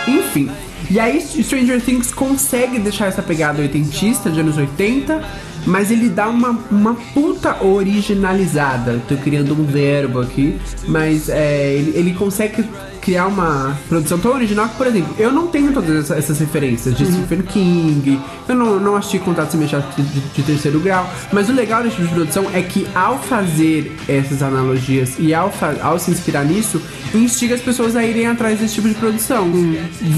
Enfim. 0.09 0.51
E 0.91 1.01
aí 1.01 1.21
Stranger 1.21 1.81
Things 1.81 2.13
consegue 2.13 2.79
deixar 2.79 3.07
essa 3.07 3.23
pegada 3.23 3.61
oitentista 3.61 4.31
de 4.31 4.41
anos 4.41 4.57
80, 4.57 5.23
mas 5.67 5.91
ele 5.91 6.09
dá 6.09 6.29
uma, 6.29 6.51
uma 6.71 6.95
puta 7.13 7.65
originalizada. 7.65 9.03
Tô 9.09 9.17
criando 9.17 9.53
um 9.53 9.65
verbo 9.65 10.21
aqui, 10.21 10.59
mas 10.87 11.29
é, 11.29 11.75
ele, 11.75 11.99
ele 11.99 12.15
consegue 12.15 12.65
criar 13.07 13.27
uma 13.29 13.79
produção 13.89 14.19
tão 14.19 14.33
original 14.35 14.69
que, 14.69 14.77
por 14.77 14.87
exemplo, 14.89 15.15
eu 15.19 15.31
não 15.33 15.47
tenho 15.47 15.73
todas 15.73 16.05
essa- 16.05 16.17
essas 16.17 16.39
referências 16.41 16.93
de 16.95 17.05
Stephen 17.07 17.43
King, 17.43 18.21
eu 18.49 18.55
não, 18.57 18.81
não 18.81 18.97
assisti 18.97 19.21
Contatos 19.21 19.55
Imediatos 19.55 19.95
de, 19.97 20.03
de- 20.03 20.21
de 20.35 20.43
terceiro 20.43 20.81
grau, 20.81 21.09
mas 21.33 21.49
o 21.49 21.53
legal 21.53 21.83
desse 21.85 21.95
tipo 21.97 22.09
de 22.09 22.15
produção 22.15 22.47
é 22.53 22.61
que 22.63 22.85
ao 22.95 23.19
fazer 23.21 23.97
essas 24.09 24.43
analogias 24.43 25.15
e 25.21 25.33
ao, 25.33 25.53
ao 25.83 25.99
se 26.01 26.11
inspirar 26.11 26.45
nisso, 26.45 26.83
instiga 27.15 27.55
as 27.55 27.61
pessoas 27.61 27.95
a 27.95 28.05
irem 28.05 28.27
atrás 28.27 28.59
desse 28.59 28.75
tipo 28.75 28.89
de 28.89 28.95
produção. 28.97 29.49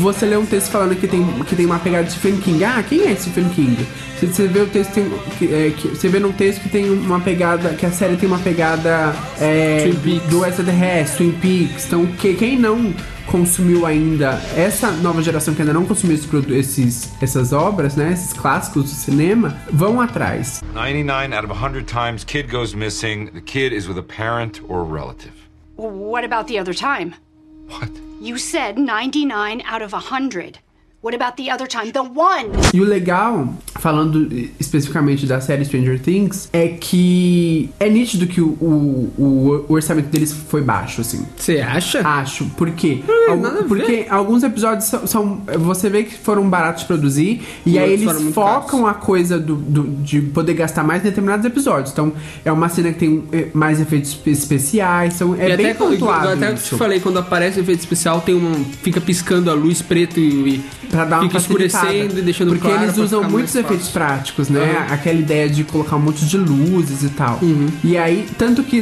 Você 0.00 0.25
lê 0.26 0.37
um 0.37 0.47
texto 0.47 0.71
falando 0.71 0.97
que 0.97 1.07
tem, 1.07 1.25
que 1.47 1.54
tem 1.54 1.66
uma 1.66 1.78
pegada 1.78 2.04
de 2.04 2.12
Stephen 2.12 2.38
King. 2.38 2.64
Ah, 2.64 2.83
quem 2.88 3.07
é 3.07 3.14
Stephen 3.14 3.49
King? 3.50 3.87
Você, 4.18 4.26
você 4.26 4.47
vê 4.49 4.61
o 4.61 4.66
texto 4.66 4.92
tem, 4.95 5.04
que, 5.38 5.47
é, 5.54 5.73
que- 5.76 5.88
você 5.88 6.09
vê 6.09 6.18
num 6.18 6.33
texto 6.33 6.62
que 6.62 6.68
tem 6.68 6.90
uma 6.90 7.21
pegada, 7.21 7.68
que 7.71 7.87
a 7.87 7.90
série 7.92 8.16
tem 8.16 8.28
uma 8.28 8.38
pegada 8.38 9.14
é, 9.40 9.85
do 10.28 10.45
extraterrestre, 10.45 11.18
Twin 11.18 11.33
Peaks. 11.68 11.87
Então, 11.87 12.07
que, 12.18 12.35
quem 12.35 12.59
não 12.59 12.77
consumiu 13.26 13.85
ainda, 13.87 14.40
essa 14.56 14.90
nova 14.90 15.23
geração 15.23 15.54
que 15.54 15.61
ainda 15.62 15.73
não 15.73 15.85
consumiu 15.85 16.14
esses, 16.16 16.26
produ- 16.26 16.54
esses, 16.54 17.11
essas 17.23 17.52
obras, 17.52 17.94
né, 17.97 18.12
esses 18.12 18.32
clássicos 18.32 18.85
do 18.85 18.88
cinema, 18.90 19.56
vão 19.73 20.00
atrás. 20.00 20.62
99 20.75 21.35
out 21.35 21.44
of 21.44 21.52
100 21.54 21.85
times, 21.85 22.25
kid 22.25 22.49
goes 22.50 22.75
missing. 22.75 23.26
The 23.26 23.40
kid 23.40 23.75
is 23.75 23.87
with 23.88 23.99
a 23.99 24.02
parent 24.02 24.61
or 24.68 24.85
relative. 24.85 25.32
What 25.76 26.25
about 26.25 26.47
the 26.52 26.58
other 26.58 26.75
time? 26.75 27.14
What? 27.68 27.90
You 28.20 28.37
said 28.38 28.78
99 28.78 29.62
out 29.64 29.82
of 29.82 29.92
100. 29.92 30.58
What 31.00 31.14
about 31.14 31.37
the 31.40 31.49
other 31.55 31.69
time? 31.69 31.93
The 31.93 32.00
one! 32.00 32.49
E 32.75 32.81
o 32.81 32.85
legal, 32.85 33.55
falando 33.78 34.28
especificamente 34.59 35.26
da 35.26 35.40
série 35.40 35.64
Stranger 35.64 36.00
Things, 36.00 36.49
é 36.52 36.67
que 36.67 37.71
é 37.78 37.88
nítido 37.88 38.26
que 38.26 38.40
o, 38.40 38.49
o, 38.61 39.14
o- 39.69 39.73
orçamento 39.73 40.09
deles 40.09 40.33
foi 40.33 40.61
baixo, 40.61 41.00
assim. 41.00 41.25
Você 41.37 41.61
acha? 41.61 42.00
Acho, 42.07 42.47
por 42.57 42.69
quê? 42.73 42.99
Hum, 43.09 43.31
Algu- 43.31 43.64
porque 43.69 44.07
alguns 44.11 44.43
episódios 44.43 44.87
são, 44.88 45.07
são- 45.07 45.40
Você 45.59 45.88
vê 45.88 46.02
que 46.02 46.14
foram 46.19 46.50
baratos 46.50 46.83
de 46.83 46.88
produzir 46.88 47.43
e 47.64 47.75
E 47.75 47.78
aí 47.78 47.93
eles 47.93 48.35
focam 48.35 48.85
a 48.85 48.93
coisa 48.95 49.38
do, 49.38 49.55
do- 49.55 49.85
de 50.02 50.21
poder 50.21 50.55
gastar 50.55 50.83
mais 50.83 51.02
em 51.02 51.05
determinados 51.05 51.47
episódios. 51.47 51.93
Então, 51.93 52.12
é 52.45 52.50
uma 52.50 52.69
cena 52.69 52.93
que 52.93 52.99
tem 52.99 53.23
eh, 53.31 53.47
mais 53.55 53.81
efeitos 53.81 54.11
espe- 54.11 54.31
especiais, 54.33 55.14
então 55.14 55.37
é 55.37 55.49
E 55.50 55.57
bem 55.57 55.67
até, 55.67 55.75
pontuado. 55.75 56.28
até 56.31 56.52
isso. 56.55 56.71
te 56.75 56.76
falei, 56.76 56.99
quando 56.99 57.21
aparece 57.21 57.61
o 57.61 57.62
efeito 57.62 57.78
especial, 57.78 58.21
tem 58.21 58.35
um. 58.35 58.64
fica 58.83 59.00
piscando 59.00 59.49
a 59.49 59.55
luz 59.55 59.81
preto 59.81 60.19
e, 60.19 60.57
e 60.57 60.88
Pra 60.90 61.04
dar 61.04 61.21
uma 61.23 61.37
escurecendo 61.37 62.18
e 62.18 62.23
deixando 62.23 62.49
Porque 62.50 62.66
claro 62.68 62.85
eles 62.85 62.97
usam 62.97 63.23
muitos 63.28 63.54
efeitos 63.54 63.88
práticos, 63.88 64.49
né? 64.49 64.61
Uhum. 64.88 64.95
Aquela 64.95 65.18
ideia 65.18 65.49
de 65.49 65.64
colocar 65.64 65.97
um 65.97 66.00
monte 66.00 66.25
de 66.25 66.37
luzes 66.38 67.02
e 67.02 67.09
tal. 67.11 67.38
E 67.85 67.97
aí, 67.97 68.26
tanto 68.38 68.62
que 68.62 68.80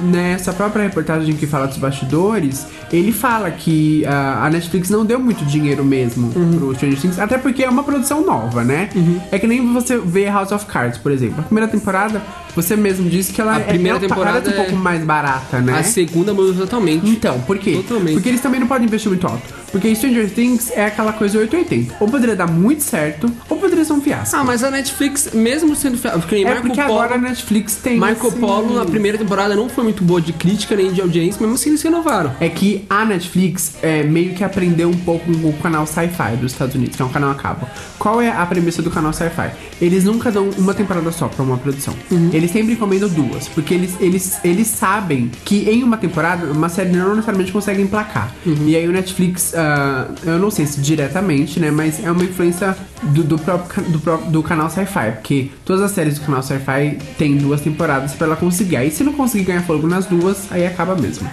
nessa 0.00 0.52
própria 0.52 0.82
reportagem 0.84 1.34
que 1.34 1.46
fala 1.46 1.66
dos 1.66 1.76
bastidores, 1.76 2.66
ele 2.92 3.12
fala 3.12 3.50
que 3.50 4.04
ah, 4.06 4.44
a 4.46 4.50
Netflix 4.50 4.90
não 4.90 5.04
deu 5.04 5.18
muito 5.18 5.44
dinheiro 5.44 5.84
mesmo 5.84 6.32
Uhum. 6.34 6.52
pro 6.58 6.74
Stranger 6.74 7.00
Things, 7.00 7.18
até 7.18 7.38
porque 7.38 7.62
é 7.64 7.68
uma 7.68 7.82
produção 7.82 8.24
nova, 8.24 8.62
né? 8.64 8.88
É 9.30 9.38
que 9.38 9.46
nem 9.46 9.72
você 9.72 9.98
vê 9.98 10.26
House 10.26 10.52
of 10.52 10.66
Cards, 10.66 10.98
por 10.98 11.12
exemplo. 11.12 11.40
A 11.40 11.42
primeira 11.42 11.68
temporada, 11.68 12.22
você 12.54 12.76
mesmo 12.76 13.08
disse 13.08 13.32
que 13.32 13.40
ela 13.40 13.56
A 13.56 13.60
é- 13.60 13.64
primeira 13.64 13.98
é, 13.98 14.00
temporada 14.00 14.40
parece 14.40 14.50
um 14.52 14.56
pouco 14.56 14.72
é- 14.72 14.82
mais 14.82 15.04
barata, 15.04 15.60
né? 15.60 15.78
A 15.78 15.82
segunda 15.82 16.32
mudou 16.32 16.54
totalmente. 16.54 17.08
Então, 17.08 17.40
por 17.40 17.58
quê? 17.58 17.72
Totalmente. 17.86 18.14
Porque 18.14 18.28
eles 18.28 18.40
também 18.40 18.60
não 18.60 18.66
podem 18.66 18.86
investir 18.86 19.08
muito 19.10 19.26
alto. 19.26 19.53
Porque 19.74 19.92
Stranger 19.92 20.30
Things 20.30 20.70
é 20.70 20.84
aquela 20.84 21.12
coisa 21.12 21.36
880. 21.36 21.96
Ou 21.98 22.08
poderia 22.08 22.36
dar 22.36 22.46
muito 22.46 22.84
certo, 22.84 23.28
poderia 23.74 23.84
ser 23.84 23.92
um 23.92 24.00
fiasco. 24.00 24.36
Ah, 24.36 24.44
mas 24.44 24.62
a 24.62 24.70
Netflix, 24.70 25.30
mesmo 25.34 25.74
sendo. 25.74 25.98
fi- 25.98 26.10
Porque 26.10 26.36
é 26.36 26.44
Marco 26.44 26.66
porque 26.68 26.80
Polo. 26.82 26.92
agora 26.94 27.14
a 27.16 27.18
Netflix 27.18 27.76
tem. 27.76 27.96
Marco 27.98 28.28
esse- 28.28 28.36
Polo, 28.38 28.74
na 28.74 28.84
primeira 28.84 29.18
temporada, 29.18 29.54
não 29.54 29.68
foi 29.68 29.84
muito 29.84 30.02
boa 30.04 30.20
de 30.20 30.32
crítica 30.32 30.76
nem 30.76 30.92
de 30.92 31.00
audiência, 31.00 31.40
mesmo 31.40 31.54
assim 31.54 31.70
eles 31.70 31.82
renovaram. 31.82 32.32
É 32.40 32.48
que 32.48 32.84
a 32.88 33.04
Netflix 33.04 33.74
é, 33.82 34.02
meio 34.02 34.34
que 34.34 34.44
aprendeu 34.44 34.88
um 34.88 34.96
pouco 34.96 35.24
com 35.38 35.48
o 35.48 35.52
canal 35.54 35.86
Sci-Fi 35.86 36.36
dos 36.36 36.52
Estados 36.52 36.74
Unidos, 36.74 36.96
que 36.96 37.02
é 37.02 37.04
um 37.04 37.08
canal 37.08 37.30
a 37.30 37.34
cabo. 37.34 37.66
Qual 37.98 38.20
é 38.20 38.30
a 38.30 38.44
premissa 38.46 38.80
do 38.82 38.90
canal 38.90 39.12
Sci-Fi? 39.12 39.50
Eles 39.80 40.04
nunca 40.04 40.30
dão 40.30 40.50
uma 40.56 40.74
temporada 40.74 41.10
só 41.12 41.28
pra 41.28 41.42
uma 41.42 41.56
produção. 41.58 41.94
Eles 42.32 42.50
sempre 42.50 42.72
encomendam 42.74 43.08
duas, 43.08 43.48
porque 43.48 43.74
eles, 43.74 43.94
eles, 44.00 44.38
eles 44.44 44.66
sabem 44.68 45.30
que 45.44 45.68
em 45.68 45.82
uma 45.82 45.96
temporada, 45.96 46.46
uma 46.52 46.68
série 46.68 46.90
não 46.90 47.10
necessariamente 47.14 47.52
consegue 47.52 47.82
emplacar. 47.82 48.32
E 48.46 48.76
aí 48.76 48.86
o 48.88 48.92
Netflix, 48.92 49.52
ah, 49.54 50.06
eu 50.24 50.38
não 50.38 50.50
sei 50.50 50.66
se 50.66 50.80
diretamente, 50.80 51.58
né, 51.58 51.70
mas 51.70 52.02
é 52.04 52.10
uma 52.10 52.22
influência 52.24 52.76
do, 53.02 53.22
do 53.22 53.38
próprio, 53.38 53.63
ca- 53.64 53.82
do, 53.82 53.98
próprio- 53.98 54.30
do 54.30 54.42
canal 54.42 54.70
Sci-Fi, 54.70 55.12
porque 55.12 55.50
todas 55.64 55.82
as 55.82 55.90
séries 55.90 56.18
do 56.18 56.24
canal 56.24 56.42
Sci-Fi 56.42 56.98
tem 57.18 57.36
duas 57.36 57.60
temporadas 57.60 58.12
pra 58.12 58.26
ela 58.26 58.36
conseguir. 58.36 58.76
Aí 58.76 58.90
se 58.90 59.02
não 59.04 59.12
conseguir 59.12 59.44
ganhar 59.44 59.62
fogo 59.62 59.86
nas 59.86 60.06
duas, 60.06 60.50
aí 60.50 60.66
acaba 60.66 60.94
mesmo. 60.94 61.28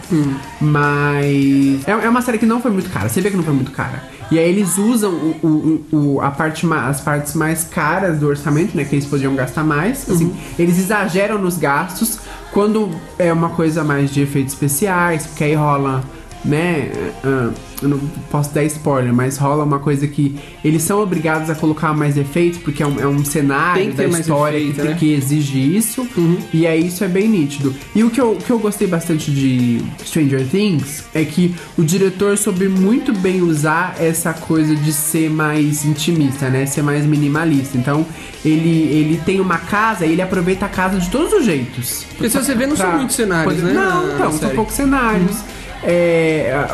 Mas 0.59 1.87
é, 1.87 1.91
é 1.91 2.09
uma 2.09 2.21
série 2.21 2.37
que 2.37 2.45
não 2.45 2.61
foi 2.61 2.71
muito 2.71 2.89
cara. 2.89 3.09
Você 3.09 3.21
vê 3.21 3.29
que 3.29 3.37
não 3.37 3.43
foi 3.43 3.53
muito 3.53 3.71
cara. 3.71 4.03
E 4.31 4.39
aí 4.39 4.47
eles 4.49 4.77
usam 4.77 5.11
o, 5.11 5.47
o- 5.91 5.97
o- 6.15 6.21
a 6.21 6.31
parte, 6.31 6.65
as 6.71 7.01
partes 7.01 7.33
mais 7.35 7.63
caras 7.65 8.17
do 8.19 8.27
orçamento, 8.27 8.75
né? 8.77 8.85
Que 8.85 8.95
eles 8.95 9.05
podiam 9.05 9.35
gastar 9.35 9.63
mais. 9.63 10.09
Assim, 10.09 10.33
eles 10.57 10.77
exageram 10.79 11.37
nos 11.37 11.57
gastos 11.57 12.17
quando 12.51 12.89
é 13.19 13.31
uma 13.33 13.49
coisa 13.49 13.83
mais 13.83 14.09
de 14.11 14.21
efeitos 14.21 14.53
especiais, 14.53 15.25
porque 15.27 15.43
aí 15.43 15.53
rola, 15.53 16.01
né? 16.43 16.91
ah, 17.23 17.49
eu 17.81 17.89
não 17.89 17.99
posso 18.29 18.53
dar 18.53 18.63
spoiler, 18.65 19.11
mas 19.13 19.37
rola 19.37 19.63
uma 19.63 19.79
coisa 19.79 20.07
que 20.07 20.35
eles 20.63 20.83
são 20.83 21.01
obrigados 21.01 21.49
a 21.49 21.55
colocar 21.55 21.93
mais 21.93 22.15
efeitos, 22.15 22.59
porque 22.59 22.83
é 22.83 22.87
um, 22.87 22.99
é 22.99 23.07
um 23.07 23.25
cenário 23.25 23.91
da 23.93 24.05
história 24.05 24.57
efeito, 24.57 24.81
que, 24.81 24.87
né? 24.87 24.95
que 24.99 25.13
exige 25.13 25.77
isso. 25.77 26.07
E 26.53 26.67
aí 26.67 26.85
isso 26.87 27.03
é 27.03 27.07
bem 27.07 27.27
nítido. 27.27 27.73
E 27.95 28.03
o 28.03 28.09
que 28.11 28.21
eu, 28.21 28.35
que 28.35 28.51
eu 28.51 28.59
gostei 28.59 28.87
bastante 28.87 29.31
de 29.31 29.81
Stranger 30.05 30.45
Things 30.47 31.05
é 31.13 31.25
que 31.25 31.55
o 31.77 31.83
diretor 31.83 32.37
soube 32.37 32.67
muito 32.67 33.13
bem 33.13 33.41
usar 33.41 33.95
essa 33.99 34.31
coisa 34.33 34.75
de 34.75 34.93
ser 34.93 35.29
mais 35.29 35.83
intimista, 35.83 36.49
né? 36.49 36.65
Ser 36.67 36.83
mais 36.83 37.03
minimalista. 37.05 37.77
Então, 37.77 38.05
ele, 38.45 38.69
ele 38.69 39.21
tem 39.25 39.39
uma 39.39 39.57
casa 39.57 40.05
e 40.05 40.11
ele 40.11 40.21
aproveita 40.21 40.65
a 40.65 40.69
casa 40.69 40.99
de 40.99 41.09
todos 41.09 41.33
os 41.33 41.45
jeitos. 41.45 42.05
Porque 42.11 42.29
se 42.29 42.37
você 42.37 42.53
vê, 42.53 42.67
não 42.67 42.75
são 42.75 42.95
muitos 42.97 43.15
cenários, 43.15 43.55
poder- 43.55 43.73
né, 43.73 43.73
Não, 43.73 44.13
então, 44.13 44.31
são 44.33 44.49
poucos 44.51 44.75
cenários. 44.75 45.37
É, 45.83 46.67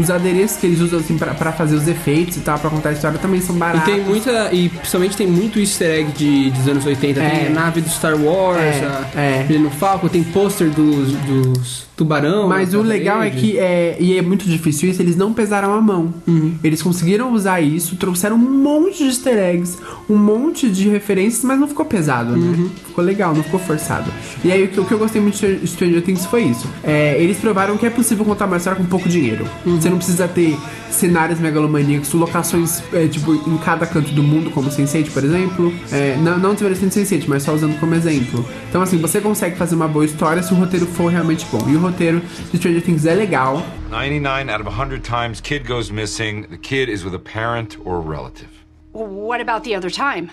os 0.00 0.10
adereços 0.10 0.56
que 0.58 0.66
eles 0.66 0.80
usam 0.80 0.98
assim 1.00 1.16
pra, 1.16 1.34
pra 1.34 1.52
fazer 1.52 1.74
os 1.76 1.88
efeitos 1.88 2.36
e 2.36 2.40
tal, 2.40 2.58
pra 2.58 2.70
contar 2.70 2.90
a 2.90 2.92
história 2.92 3.18
também 3.18 3.40
são 3.40 3.56
E 3.56 3.58
baratos. 3.58 3.84
tem 3.92 4.02
muita. 4.04 4.50
E 4.52 4.68
principalmente 4.68 5.16
tem 5.16 5.26
muito 5.26 5.58
easter 5.58 6.00
egg 6.00 6.12
de, 6.12 6.50
dos 6.50 6.68
anos 6.68 6.84
80. 6.86 7.20
É. 7.22 7.28
Tem 7.30 7.46
a 7.48 7.50
nave 7.50 7.80
do 7.80 7.88
Star 7.88 8.16
Wars, 8.16 8.58
É, 8.60 9.08
a, 9.16 9.20
é. 9.20 9.58
no 9.58 9.70
Falco, 9.70 10.08
tem 10.08 10.22
pôster 10.22 10.70
dos, 10.70 11.12
dos 11.12 11.86
tubarão. 11.96 12.48
Mas 12.48 12.74
o 12.74 12.82
legal 12.82 13.22
é 13.22 13.30
que, 13.30 13.58
é, 13.58 13.96
e 14.00 14.16
é 14.18 14.22
muito 14.22 14.44
difícil 14.46 14.90
isso, 14.90 15.00
eles 15.00 15.14
não 15.16 15.32
pesaram 15.32 15.72
a 15.72 15.80
mão. 15.80 16.12
Uhum. 16.26 16.54
Eles 16.64 16.82
conseguiram 16.82 17.32
usar 17.32 17.60
isso, 17.60 17.96
trouxeram 17.96 18.36
um 18.36 18.38
monte 18.38 18.98
de 18.98 19.04
easter 19.04 19.38
eggs, 19.38 19.78
um 20.08 20.16
monte 20.16 20.68
de 20.68 20.88
referências, 20.88 21.44
mas 21.44 21.58
não 21.58 21.68
ficou 21.68 21.84
pesado, 21.84 22.36
né? 22.36 22.56
Uhum. 22.58 22.70
Ficou 22.86 23.04
legal, 23.04 23.34
não 23.34 23.42
ficou 23.42 23.60
forçado. 23.60 24.10
E 24.44 24.50
aí 24.50 24.64
o 24.64 24.68
que, 24.68 24.80
o 24.80 24.84
que 24.84 24.92
eu 24.92 24.98
gostei 24.98 25.20
muito 25.20 25.36
de 25.38 25.66
Stranger 25.66 26.02
Things 26.02 26.26
foi 26.26 26.42
isso. 26.44 26.66
É, 26.82 27.16
eles 27.22 27.36
provaram 27.38 27.76
que 27.76 27.86
é 27.86 27.90
possível 27.90 28.24
contar 28.24 28.41
uma 28.46 28.56
história 28.56 28.78
com 28.78 28.86
pouco 28.86 29.08
dinheiro. 29.08 29.46
Uhum. 29.64 29.80
Você 29.80 29.90
não 29.90 29.96
precisa 29.96 30.28
ter 30.28 30.58
cenários 30.90 31.40
megalomaníacos, 31.40 32.12
locações, 32.12 32.82
é, 32.92 33.06
tipo, 33.08 33.34
em 33.34 33.58
cada 33.58 33.86
canto 33.86 34.12
do 34.12 34.22
mundo, 34.22 34.50
como 34.50 34.68
Sense8, 34.70 35.12
por 35.12 35.24
exemplo. 35.24 35.72
É, 35.90 36.16
não, 36.16 36.38
não 36.38 36.52
desmerecendo 36.52 36.92
Sense8, 36.92 37.24
mas 37.26 37.42
só 37.42 37.52
usando 37.54 37.78
como 37.80 37.94
exemplo. 37.94 38.46
Então, 38.68 38.82
assim, 38.82 38.98
você 38.98 39.20
consegue 39.20 39.56
fazer 39.56 39.74
uma 39.74 39.88
boa 39.88 40.04
história 40.04 40.42
se 40.42 40.52
o 40.52 40.56
roteiro 40.56 40.86
for 40.86 41.10
realmente 41.10 41.46
bom. 41.50 41.68
E 41.68 41.76
o 41.76 41.80
roteiro 41.80 42.22
de 42.50 42.58
Stranger 42.58 42.82
Things 42.82 43.06
é 43.06 43.14
legal. 43.14 43.62
99 43.90 44.50
out 44.50 44.60
of 44.62 44.68
100 44.68 45.02
times, 45.02 45.40
kid 45.40 45.66
goes 45.66 45.90
missing. 45.90 46.42
The 46.42 46.58
kid 46.58 46.90
is 46.90 47.04
with 47.04 47.14
a 47.14 47.18
parent 47.18 47.78
or 47.84 47.96
a 47.96 48.00
relative. 48.00 48.48
What 48.92 49.40
about 49.40 49.64
the 49.64 49.74
other 49.74 49.90
time? 49.90 50.30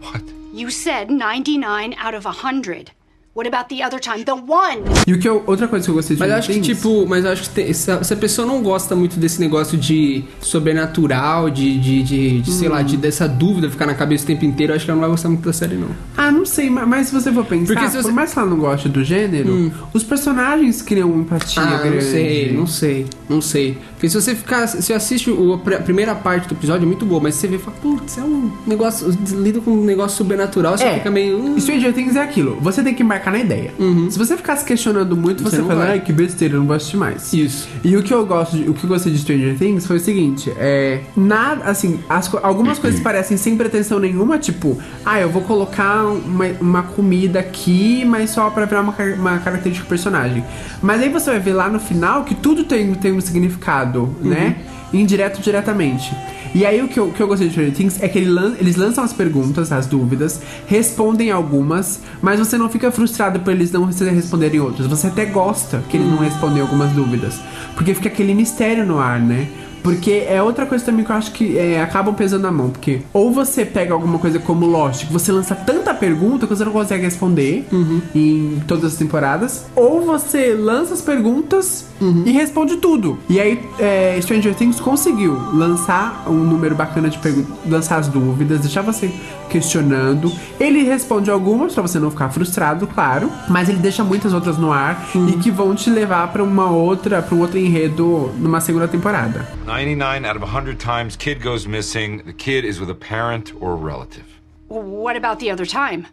What? 0.00 0.22
You 0.52 0.70
said 0.70 1.10
99 1.10 1.94
out 1.98 2.14
of 2.14 2.24
100. 2.24 2.92
What 3.38 3.46
about 3.54 3.68
the 3.72 3.84
other 3.86 4.00
time? 4.00 4.24
The 4.24 4.32
one! 4.32 4.82
E 5.06 5.12
o 5.12 5.18
que 5.20 5.28
eu, 5.28 5.44
outra 5.46 5.68
coisa 5.68 5.84
que 5.84 5.90
eu 5.92 5.94
gostei 5.94 6.16
de 6.16 6.20
Mas 6.20 6.32
acho 6.32 6.48
que, 6.48 6.54
Things- 6.54 6.66
tipo, 6.76 7.06
mas 7.06 7.24
eu 7.24 7.30
acho 7.30 7.42
que 7.44 7.50
tem- 7.50 7.72
se, 7.72 7.88
a, 7.88 8.02
se 8.02 8.12
a 8.12 8.16
pessoa 8.16 8.44
não 8.44 8.60
gosta 8.60 8.96
muito 8.96 9.16
desse 9.16 9.38
negócio 9.40 9.78
de 9.78 10.24
sobrenatural, 10.40 11.48
de, 11.48 11.78
de, 11.78 12.02
de, 12.02 12.40
de, 12.40 12.50
sei 12.52 12.68
lá, 12.68 12.82
de 12.82 12.96
dessa 12.96 13.28
dúvida 13.28 13.70
ficar 13.70 13.86
na 13.86 13.94
cabeça 13.94 14.24
o 14.24 14.26
tempo 14.26 14.44
inteiro, 14.44 14.72
eu 14.72 14.76
acho 14.76 14.84
que 14.84 14.90
ela 14.90 14.96
não 14.96 15.02
vai 15.02 15.10
gostar 15.10 15.28
muito 15.28 15.44
da 15.44 15.52
série, 15.52 15.76
não. 15.76 15.86
Ah, 16.16 16.32
não 16.32 16.44
sei, 16.44 16.68
ma- 16.68 16.84
mas 16.84 17.06
se 17.08 17.14
você 17.14 17.32
for 17.32 17.44
pensar, 17.44 17.74
Porque 17.74 17.88
se 17.90 17.96
você- 17.96 18.02
por 18.08 18.12
mais 18.12 18.32
que 18.32 18.38
ela 18.40 18.48
não 18.50 18.58
goste 18.58 18.88
do 18.88 19.04
gênero, 19.04 19.72
os 19.94 20.02
personagens 20.02 20.82
criam 20.82 21.08
uma 21.08 21.22
empatia 21.22 21.62
Ah, 21.62 21.78
grande. 21.78 21.94
não 21.94 22.00
sei, 22.02 22.52
não 22.52 22.66
sei, 22.66 23.06
não 23.28 23.40
sei. 23.40 23.78
Porque 23.94 24.08
se 24.08 24.20
você 24.20 24.34
ficar, 24.34 24.66
se 24.66 24.82
você 24.82 24.92
assiste 24.92 25.30
o- 25.30 25.54
a 25.54 25.58
pr- 25.58 25.74
a 25.74 25.80
primeira 25.80 26.12
parte 26.14 26.48
do 26.48 26.54
episódio, 26.54 26.82
é 26.82 26.86
muito 26.86 27.06
boa, 27.06 27.20
mas 27.20 27.36
você 27.36 27.46
vê 27.46 27.54
e 27.56 27.58
fala, 27.58 27.76
putz, 27.80 28.18
é 28.18 28.22
um 28.22 28.50
negócio, 28.66 29.16
lida 29.40 29.60
com 29.60 29.70
um 29.70 29.84
negócio 29.84 30.16
sobrenatural, 30.18 30.76
você 30.76 30.84
É, 30.84 30.94
fica 30.94 31.10
meio. 31.10 31.38
hum, 31.38 31.58
Stranger 31.60 31.92
Things 31.92 32.16
é 32.16 32.20
aquilo, 32.22 32.58
você 32.60 32.82
tem 32.82 32.94
que 32.94 33.04
embarcar 33.28 33.32
na 33.32 33.38
ideia. 33.38 33.72
Se 34.10 34.18
você 34.18 34.36
ficar 34.36 34.56
se 34.56 34.64
questionando 34.64 35.16
muito, 35.16 35.42
você, 35.42 35.56
Você 35.56 35.62
fala, 35.62 35.74
vai. 35.80 35.90
ai, 35.92 36.00
que 36.00 36.12
besteira, 36.12 36.54
eu 36.54 36.60
não 36.60 36.66
vou 36.66 36.76
assistir 36.76 36.96
mais. 36.96 37.32
Isso. 37.32 37.68
E 37.84 37.96
o 37.96 38.02
que 38.02 38.12
eu 38.12 38.24
gosto, 38.26 38.56
de- 38.56 38.68
o 38.68 38.74
que 38.74 38.84
eu 38.84 38.88
gostei 38.88 39.12
de 39.12 39.18
Stranger 39.18 39.56
Things 39.58 39.86
foi 39.86 39.96
o 39.96 40.00
seguinte, 40.00 40.52
é 40.56 41.00
nada, 41.16 41.64
assim, 41.64 42.00
as 42.08 42.32
algumas 42.42 42.78
coisas 42.78 43.00
parecem 43.00 43.36
sem 43.36 43.56
pretensão 43.56 43.98
nenhuma, 43.98 44.38
tipo, 44.38 44.78
ah, 45.04 45.20
eu 45.20 45.28
vou 45.30 45.42
colocar 45.42 46.04
uma, 46.06 46.46
uma 46.60 46.82
comida 46.82 47.40
aqui, 47.40 48.04
mas 48.04 48.30
só 48.30 48.50
pra 48.50 48.64
virar 48.64 48.80
uma, 48.82 48.94
uma 49.18 49.38
característica 49.38 49.86
do 49.86 49.88
personagem. 49.88 50.44
Mas 50.82 51.00
aí 51.02 51.08
você 51.08 51.30
vai 51.30 51.40
ver 51.40 51.52
lá 51.52 51.68
no 51.68 51.80
final 51.80 52.24
que 52.24 52.34
tudo 52.34 52.64
tem, 52.64 52.94
tem 52.94 53.12
um 53.12 53.20
significado, 53.20 54.14
né? 54.20 54.56
Indireto 54.92 55.40
diretamente. 55.40 56.14
E 56.54 56.64
aí 56.64 56.82
o 56.82 56.88
que 56.88 56.98
eu, 56.98 57.10
que 57.10 57.20
eu 57.22 57.28
gostei 57.28 57.48
de 57.48 57.52
Stranger 57.52 57.74
Things 57.74 58.02
é 58.02 58.08
que 58.08 58.18
ele 58.18 58.30
lan- 58.30 58.54
eles 58.58 58.74
lançam 58.76 59.04
as 59.04 59.12
perguntas, 59.12 59.70
as 59.70 59.86
dúvidas, 59.86 60.40
respondem 60.66 61.30
algumas, 61.30 62.00
mas 62.22 62.38
você 62.38 62.56
não 62.56 62.70
fica 62.70 62.90
frustrado 62.90 63.40
por 63.40 63.52
eles 63.52 63.70
não 63.70 63.84
res- 63.84 64.00
responderem 64.00 64.58
outras. 64.58 64.86
Você 64.86 65.08
até 65.08 65.26
gosta 65.26 65.82
que 65.90 65.96
eles 65.98 66.08
não 66.08 66.16
respondem 66.18 66.62
algumas 66.62 66.90
dúvidas. 66.92 67.38
Porque 67.74 67.92
fica 67.94 68.08
aquele 68.08 68.32
mistério 68.34 68.86
no 68.86 68.98
ar, 68.98 69.20
né? 69.20 69.46
Porque 69.82 70.24
é 70.28 70.42
outra 70.42 70.66
coisa 70.66 70.84
também 70.84 71.04
que 71.04 71.10
eu 71.10 71.16
acho 71.16 71.32
que 71.32 71.58
é, 71.58 71.80
acabam 71.82 72.14
pesando 72.14 72.42
na 72.42 72.52
mão. 72.52 72.70
Porque 72.70 73.00
ou 73.12 73.32
você 73.32 73.64
pega 73.64 73.94
alguma 73.94 74.18
coisa 74.18 74.38
como 74.38 74.66
Lost, 74.66 75.06
que 75.06 75.12
você 75.12 75.32
lança 75.32 75.54
tanta 75.54 75.94
pergunta 75.94 76.46
que 76.46 76.54
você 76.54 76.64
não 76.64 76.72
consegue 76.72 77.04
responder 77.04 77.66
em 78.14 78.62
todas 78.66 78.92
as 78.92 78.96
temporadas, 78.96 79.66
ou 79.74 80.02
você 80.02 80.54
lança 80.54 80.94
as 80.94 81.00
perguntas 81.00 81.86
e 82.26 82.30
responde 82.32 82.76
tudo. 82.76 83.18
E 83.28 83.40
aí, 83.40 83.60
é, 83.78 84.18
Stranger 84.20 84.54
Things 84.54 84.80
conseguiu 84.80 85.36
lançar 85.52 86.24
um 86.28 86.34
número 86.44 86.74
bacana 86.74 87.08
de 87.08 87.18
perguntas, 87.18 87.52
lançar 87.66 87.98
as 87.98 88.08
dúvidas, 88.08 88.60
deixar 88.60 88.82
você 88.82 89.10
questionando. 89.48 90.30
Ele 90.60 90.82
responde 90.84 91.30
algumas 91.30 91.72
pra 91.74 91.82
você 91.82 91.98
não 91.98 92.10
ficar 92.10 92.28
frustrado, 92.28 92.86
claro, 92.86 93.30
mas 93.48 93.68
ele 93.68 93.78
deixa 93.78 94.04
muitas 94.04 94.32
outras 94.32 94.58
no 94.58 94.72
ar 94.72 95.08
e 95.28 95.32
que 95.32 95.50
vão 95.50 95.74
te 95.74 95.90
levar 95.90 96.28
pra 96.32 96.42
uma 96.42 96.70
outra, 96.70 97.22
para 97.22 97.34
um 97.34 97.40
outro 97.40 97.58
enredo 97.58 98.30
numa 98.38 98.60
segunda 98.60 98.86
temporada. 98.86 99.46
99 99.68 100.24
out 100.24 100.34
of 100.34 100.40
100 100.42 100.78
times 100.80 101.14
kid 101.14 101.42
goes 101.42 101.66
missing, 101.66 102.22
the 102.24 102.32
kid 102.32 102.64
is 102.64 102.80
with 102.80 102.88
a 102.88 102.94
parent 102.94 103.52
or 103.60 103.72
a 103.72 103.76
relative. 103.76 104.24
What 104.68 105.14
about 105.14 105.40
the 105.40 105.50
other 105.50 105.66
time? 105.66 106.06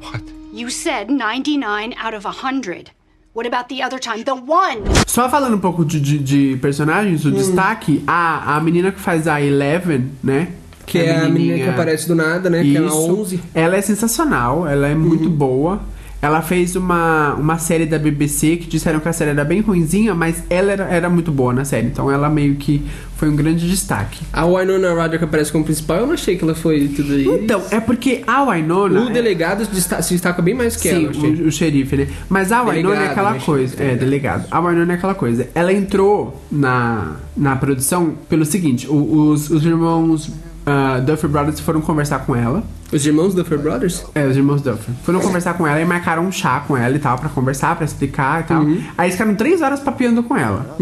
What? 0.00 0.20
You 0.52 0.68
said 0.70 1.08
99 1.10 1.94
out 1.98 2.12
of 2.14 2.24
100. 2.26 2.90
What 3.32 3.46
about 3.46 3.68
the 3.70 3.82
other 3.82 3.98
time? 3.98 4.24
The 4.24 4.34
one! 4.34 4.84
Só 5.06 5.26
falando 5.30 5.54
um 5.56 5.60
pouco 5.60 5.84
de, 5.86 5.98
de, 5.98 6.18
de 6.18 6.56
personagens, 6.60 7.24
Hum. 7.24 7.30
o 7.30 7.32
destaque, 7.32 8.02
a, 8.06 8.56
a 8.56 8.60
menina 8.60 8.92
que 8.92 9.00
faz 9.00 9.26
a 9.26 9.40
Eleven, 9.40 10.10
né? 10.22 10.48
Que 10.84 10.98
é 10.98 11.16
a 11.24 11.28
menina 11.30 11.64
que 11.64 11.68
aparece 11.70 12.06
do 12.08 12.14
nada, 12.14 12.50
né? 12.50 12.62
Que 12.62 12.76
é 12.76 12.80
a 12.80 12.84
Isso. 12.86 13.20
11. 13.20 13.40
Ela 13.54 13.76
é 13.76 13.80
sensacional, 13.80 14.66
ela 14.66 14.86
é 14.86 14.94
muito 14.94 15.24
Uhum. 15.28 15.34
boa. 15.36 15.80
Ela 16.20 16.42
fez 16.42 16.74
uma, 16.74 17.34
uma 17.34 17.58
série 17.58 17.86
da 17.86 17.96
BBC 17.96 18.56
que 18.56 18.66
disseram 18.66 18.98
que 18.98 19.08
a 19.08 19.12
série 19.12 19.30
era 19.30 19.44
bem 19.44 19.60
ruinzinha, 19.60 20.14
mas 20.16 20.42
ela 20.50 20.72
era, 20.72 20.84
era 20.86 21.08
muito 21.08 21.30
boa 21.30 21.52
na 21.52 21.64
série. 21.64 21.86
Então 21.86 22.10
ela 22.10 22.28
meio 22.28 22.56
que 22.56 22.82
foi 23.16 23.28
um 23.28 23.36
grande 23.36 23.68
destaque. 23.68 24.24
A 24.32 24.44
Winona 24.44 25.00
Ryder 25.00 25.18
que 25.20 25.24
aparece 25.24 25.52
como 25.52 25.64
principal, 25.64 25.98
eu 25.98 26.06
não 26.08 26.14
achei 26.14 26.36
que 26.36 26.42
ela 26.42 26.56
foi 26.56 26.88
tudo 26.88 27.16
isso. 27.18 27.34
Então, 27.34 27.62
é 27.70 27.78
porque 27.78 28.22
a 28.26 28.44
Winona. 28.50 29.00
O 29.02 29.10
delegado 29.10 29.64
desta- 29.66 30.02
se 30.02 30.14
destaca 30.14 30.42
bem 30.42 30.54
mais 30.54 30.74
que 30.76 30.88
Sim, 30.88 31.04
ela, 31.04 31.10
achei. 31.10 31.30
o, 31.42 31.46
o 31.46 31.52
xerife, 31.52 31.96
né? 31.96 32.08
Mas 32.28 32.50
a 32.50 32.62
Winona 32.62 32.76
é 32.76 32.82
Delegado, 32.82 33.10
aquela 33.12 33.32
né? 33.34 33.40
coisa. 33.44 33.76
É, 33.82 33.94
delegado. 33.94 34.46
A 34.50 34.60
Winona 34.60 34.92
é 34.92 34.96
aquela 34.96 35.14
coisa. 35.14 35.48
Ela 35.54 35.72
entrou 35.72 36.42
na, 36.50 37.12
na 37.36 37.54
produção 37.54 38.14
pelo 38.28 38.44
seguinte: 38.44 38.88
os, 38.90 39.50
os 39.50 39.64
irmãos 39.64 40.30
ah, 40.70 41.00
Duffer 41.00 41.28
Brothers 41.30 41.60
foram 41.60 41.80
conversar 41.80 42.20
com 42.20 42.36
ela. 42.36 42.62
Os 42.90 43.04
irmãos 43.06 43.34
Duffer 43.34 43.58
Brothers? 43.58 44.02
É, 44.14 44.26
os 44.26 44.36
irmãos 44.36 44.62
Duffer. 44.62 44.94
Foram 45.04 45.20
conversar 45.20 45.54
com 45.54 45.66
ela 45.66 45.78
e 45.80 45.84
marcaram 45.84 46.24
um 46.24 46.32
chá 46.32 46.60
com 46.66 46.74
ela 46.76 46.96
e 46.96 46.98
tal, 46.98 47.18
pra 47.18 47.28
conversar, 47.28 47.76
pra 47.76 47.84
explicar 47.84 48.40
e 48.40 48.44
tal. 48.44 48.62
Uhum. 48.62 48.80
Aí 48.96 49.06
eles 49.08 49.14
ficaram 49.14 49.34
três 49.34 49.60
horas 49.60 49.80
papiando 49.80 50.22
com 50.22 50.34
ela. 50.36 50.74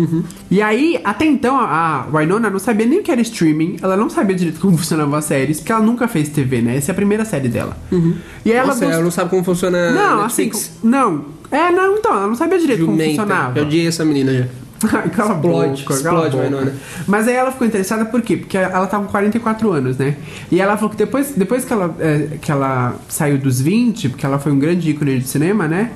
E 0.51 0.63
aí, 0.63 1.01
até 1.05 1.25
então, 1.25 1.57
a 1.59 2.07
Winona 2.13 2.49
não 2.49 2.59
sabia 2.61 2.87
nem 2.87 3.01
o 3.01 3.03
que 3.03 3.11
era 3.11 3.21
streaming, 3.21 3.77
ela 3.83 3.97
não 3.97 4.09
sabia 4.09 4.37
direito 4.37 4.61
como 4.61 4.77
funcionavam 4.79 5.17
as 5.19 5.25
séries, 5.25 5.59
porque 5.59 5.73
ela 5.73 5.83
nunca 5.83 6.07
fez 6.07 6.29
TV, 6.29 6.63
né? 6.63 6.77
Essa 6.77 6.91
é 6.91 6.93
a 6.93 6.97
primeira 6.97 7.25
série 7.25 7.49
dela. 7.49 7.77
E 8.45 8.53
aí 8.53 8.57
ela 8.57 8.69
Nossa, 8.69 8.85
bus- 8.85 8.95
ela 8.95 9.03
não 9.03 9.11
sabe 9.11 9.31
como 9.31 9.43
funciona 9.43 9.91
Não, 9.91 10.23
Netflix. 10.23 10.57
assim, 10.59 10.71
não. 10.89 11.25
É, 11.51 11.71
não, 11.73 11.97
então, 11.97 12.13
ela 12.13 12.27
não 12.29 12.35
sabia 12.37 12.59
direito 12.59 12.85
como 12.85 12.93
Jumenta. 12.99 13.21
funcionava. 13.23 13.59
Eu 13.59 13.65
odiei 13.65 13.87
essa 13.87 14.05
menina 14.05 14.33
já. 14.33 14.45
Cala 15.17 15.35
Explode, 15.35 15.83
boca, 15.83 15.95
explode. 15.95 16.37
Winona. 16.37 16.73
Mas 17.07 17.29
aí 17.29 17.35
ela 17.35 17.51
ficou 17.51 17.67
interessada 17.67 18.05
por 18.05 18.21
quê? 18.23 18.37
Porque 18.37 18.57
ela 18.57 18.87
tá 18.87 18.99
com 18.99 19.07
44 19.07 19.71
anos, 19.73 19.97
né? 19.97 20.17
E 20.51 20.61
ela 20.61 20.77
falou 20.77 20.91
que 20.91 20.97
depois, 20.97 21.33
depois 21.37 21.65
que, 21.65 21.73
ela, 21.73 21.95
é, 21.99 22.29
que 22.41 22.51
ela 22.53 22.95
saiu 23.09 23.39
dos 23.39 23.61
20, 23.61 24.11
porque 24.11 24.27
ela 24.27 24.39
foi 24.39 24.53
um 24.53 24.59
grande 24.59 24.91
ícone 24.91 25.19
de 25.19 25.29
cinema, 25.29 25.67
né? 25.67 25.91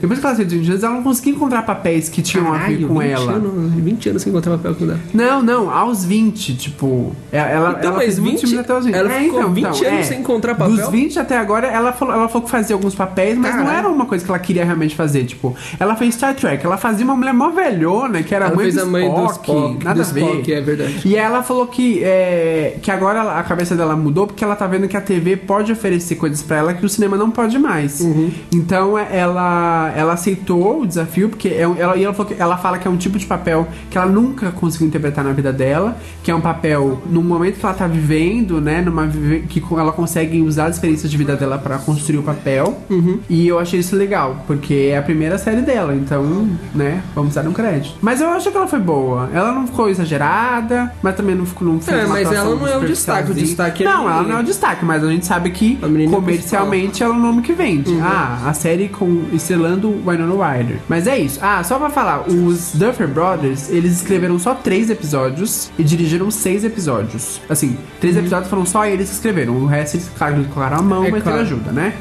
Depois 0.00 0.20
que 0.20 0.26
ela 0.26 0.34
saiu 0.36 0.46
dos 0.46 0.54
20 0.56 0.68
anos, 0.70 0.84
ela 0.84 0.94
não 0.94 1.02
conseguia 1.02 1.32
encontrar 1.32 1.62
papéis 1.62 2.08
que 2.08 2.20
tinham 2.22 2.48
a 2.52 2.58
ver 2.58 2.78
Caralho, 2.78 2.88
com 2.88 2.98
20 2.98 3.10
ela. 3.10 3.32
Anos, 3.32 3.72
20 3.74 4.08
anos 4.10 4.22
sem 4.22 4.30
encontrar 4.30 4.56
papel 4.56 4.74
com 4.74 4.84
ela. 4.84 5.00
Não, 5.14 5.42
não, 5.42 5.70
aos 5.70 6.04
20, 6.04 6.56
tipo. 6.56 7.12
é- 7.32 7.38
Ela, 7.38 7.70
Então, 7.70 7.82
ela 7.90 7.92
mas 7.92 8.04
fez 8.04 8.18
20 8.18 8.40
filmes 8.40 8.58
até 8.58 8.74
os 8.76 8.84
20. 8.84 8.94
ela 8.94 9.12
É, 9.12 9.20
ficou 9.20 9.38
então, 9.40 9.52
20 9.54 9.64
então, 9.66 9.88
anos 9.88 10.00
é. 10.00 10.02
sem 10.02 10.20
encontrar 10.20 10.54
papel? 10.54 10.76
Dos 10.76 10.88
20 10.90 11.18
até 11.18 11.38
agora, 11.38 11.66
ela 11.66 11.92
falou, 11.92 12.14
ela 12.14 12.28
falou 12.28 12.42
que 12.44 12.50
fazia 12.50 12.74
alguns 12.76 12.94
papéis, 12.94 13.38
mas 13.38 13.54
não 13.54 13.64
Caralho. 13.64 13.78
era 13.78 13.88
uma 13.88 14.04
coisa 14.06 14.24
que 14.24 14.30
ela 14.30 14.38
queria 14.38 14.64
realmente 14.64 14.94
fazer. 14.94 15.24
Tipo, 15.24 15.56
ela 15.80 15.96
fez 15.96 16.14
Star 16.14 16.34
Trek, 16.34 16.64
ela 16.64 16.76
fazia 16.76 17.04
uma 17.04 17.16
mulher 17.16 17.32
mó 17.32 17.50
velhona, 17.50 18.17
que 18.22 18.34
era 18.34 18.46
Ela 18.46 18.54
mãe 18.56 18.64
fez 18.64 18.74
do 18.76 18.82
a 18.82 18.84
mãe 18.86 19.08
do 19.08 19.24
Spock, 19.26 19.50
Spock, 19.50 19.84
nada 19.84 20.02
do 20.02 20.08
a 20.08 20.12
ver. 20.12 20.20
Spock, 20.22 20.52
é 20.52 20.60
verdade. 20.60 21.00
E 21.04 21.16
ela 21.16 21.42
falou 21.42 21.66
que, 21.66 22.02
é, 22.02 22.76
que 22.82 22.90
agora 22.90 23.38
a 23.38 23.42
cabeça 23.42 23.74
dela 23.74 23.96
mudou 23.96 24.26
porque 24.26 24.42
ela 24.44 24.56
tá 24.56 24.66
vendo 24.66 24.88
que 24.88 24.96
a 24.96 25.00
TV 25.00 25.36
pode 25.36 25.72
oferecer 25.72 26.16
coisas 26.16 26.42
pra 26.42 26.56
ela 26.58 26.74
que 26.74 26.84
o 26.84 26.88
cinema 26.88 27.16
não 27.16 27.30
pode 27.30 27.58
mais. 27.58 28.00
Uhum. 28.00 28.30
Então 28.52 28.98
é, 28.98 29.08
ela, 29.18 29.92
ela 29.96 30.12
aceitou 30.14 30.82
o 30.82 30.86
desafio, 30.86 31.28
porque 31.28 31.48
é, 31.48 31.62
ela, 31.62 31.96
e 31.96 32.04
ela, 32.04 32.14
falou 32.14 32.32
que- 32.32 32.40
ela 32.40 32.56
fala 32.56 32.78
que 32.78 32.86
é 32.86 32.90
um 32.90 32.96
tipo 32.96 33.18
de 33.18 33.26
papel 33.26 33.66
que 33.90 33.96
ela 33.98 34.06
nunca 34.06 34.50
conseguiu 34.50 34.86
interpretar 34.88 35.24
na 35.24 35.32
vida 35.32 35.52
dela, 35.52 35.96
que 36.22 36.30
é 36.30 36.34
um 36.34 36.40
papel 36.40 37.00
num 37.10 37.22
momento 37.22 37.58
que 37.58 37.64
ela 37.66 37.74
tá 37.74 37.86
vivendo, 37.86 38.60
né? 38.60 38.80
Numa, 38.82 39.08
que 39.48 39.62
ela 39.72 39.92
consegue 39.92 40.40
usar 40.42 40.66
as 40.66 40.76
experiências 40.76 41.10
de 41.10 41.16
vida 41.16 41.36
dela 41.36 41.58
pra 41.58 41.78
construir 41.78 42.18
o 42.18 42.22
papel. 42.22 42.78
Uhum. 42.90 43.18
E 43.28 43.46
eu 43.48 43.58
achei 43.58 43.80
isso 43.80 43.96
legal, 43.96 44.44
porque 44.46 44.90
é 44.92 44.98
a 44.98 45.02
primeira 45.02 45.38
série 45.38 45.60
dela, 45.62 45.94
então, 45.94 46.48
né, 46.74 47.02
vamos 47.14 47.34
dar 47.34 47.46
um 47.46 47.52
crédito. 47.52 47.96
Mas 48.08 48.22
eu 48.22 48.30
acho 48.30 48.50
que 48.50 48.56
ela 48.56 48.66
foi 48.66 48.78
boa. 48.80 49.28
Ela 49.34 49.52
não 49.52 49.66
ficou 49.66 49.86
exagerada, 49.90 50.90
mas 51.02 51.14
também 51.14 51.34
não 51.34 51.44
ficou 51.44 51.68
não 51.68 51.78
fez 51.78 51.94
É, 51.94 52.06
mas 52.06 52.32
ela 52.32 52.54
não 52.54 52.66
é 52.66 52.78
o 52.78 52.80
destaque, 52.80 53.24
o 53.24 53.34
superficialzinha. 53.34 53.46
destaque 53.46 53.84
é 53.84 53.86
Não, 53.86 54.08
ela 54.08 54.22
não 54.22 54.38
é 54.38 54.40
o 54.40 54.42
destaque, 54.42 54.82
mas 54.82 55.04
a 55.04 55.10
gente 55.10 55.26
sabe 55.26 55.50
que 55.50 55.78
menina 55.82 56.10
comercialmente 56.10 57.02
ela 57.02 57.14
é 57.14 57.18
o 57.18 57.20
nome 57.20 57.42
que 57.42 57.52
vende. 57.52 57.90
Uhum. 57.90 58.00
Ah, 58.02 58.44
a 58.46 58.54
série 58.54 58.88
com 58.88 59.24
estrelando 59.30 59.90
Winona 60.06 60.56
Ryder. 60.56 60.78
Mas 60.88 61.06
é 61.06 61.18
isso. 61.18 61.38
Ah, 61.42 61.62
só 61.62 61.78
pra 61.78 61.90
falar, 61.90 62.26
os 62.26 62.72
Duffer 62.72 63.06
Brothers, 63.06 63.68
eles 63.68 63.98
escreveram 63.98 64.38
só 64.38 64.54
três 64.54 64.88
episódios 64.88 65.70
e 65.78 65.84
dirigiram 65.84 66.30
seis 66.30 66.64
episódios. 66.64 67.42
Assim, 67.46 67.76
três 68.00 68.16
episódios 68.16 68.48
foram 68.48 68.64
só 68.64 68.86
eles 68.86 69.10
que 69.10 69.16
escreveram. 69.16 69.52
O 69.52 69.66
resto 69.66 69.98
eles, 69.98 70.10
claro, 70.16 70.36
eles 70.36 70.46
colocaram 70.46 70.78
a 70.78 70.82
mão, 70.82 71.00
Uhum. 71.00 71.08
É 71.08 71.10
mas 71.10 71.22
claro. 71.22 71.40
ajuda, 71.42 71.72
né? 71.72 71.92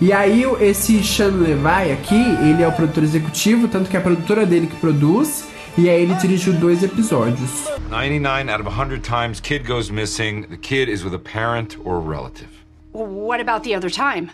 E 0.00 0.12
aí, 0.12 0.44
esse 0.60 1.02
Sean 1.02 1.32
Levi 1.32 1.90
aqui, 1.92 2.24
ele 2.48 2.62
é 2.62 2.68
o 2.68 2.72
produtor 2.72 3.02
executivo, 3.02 3.66
tanto 3.66 3.90
que 3.90 3.96
é 3.96 3.98
a 3.98 4.02
produtora 4.04 4.46
dele 4.46 4.68
que 4.68 4.76
produz. 4.76 5.47
E 5.78 5.88
aí 5.88 6.02
ele 6.02 6.14
dirigiu 6.14 6.52
dois 6.54 6.82
episódios. 6.82 7.68
99 7.88 8.50
out 8.50 8.60
of 8.60 8.68
100 8.68 9.00
times 9.00 9.38
kid 9.38 9.64
goes 9.64 9.90
missing, 9.90 10.42
the 10.48 10.56
kid 10.56 10.90
is 10.90 11.04
with 11.04 11.14
a 11.14 11.20
parent 11.20 11.78
or 11.84 11.98
a 11.98 12.00
relative. 12.00 12.48
What 12.92 13.40
about 13.40 13.62
the 13.62 13.76
other 13.76 13.88
time? 13.88 14.32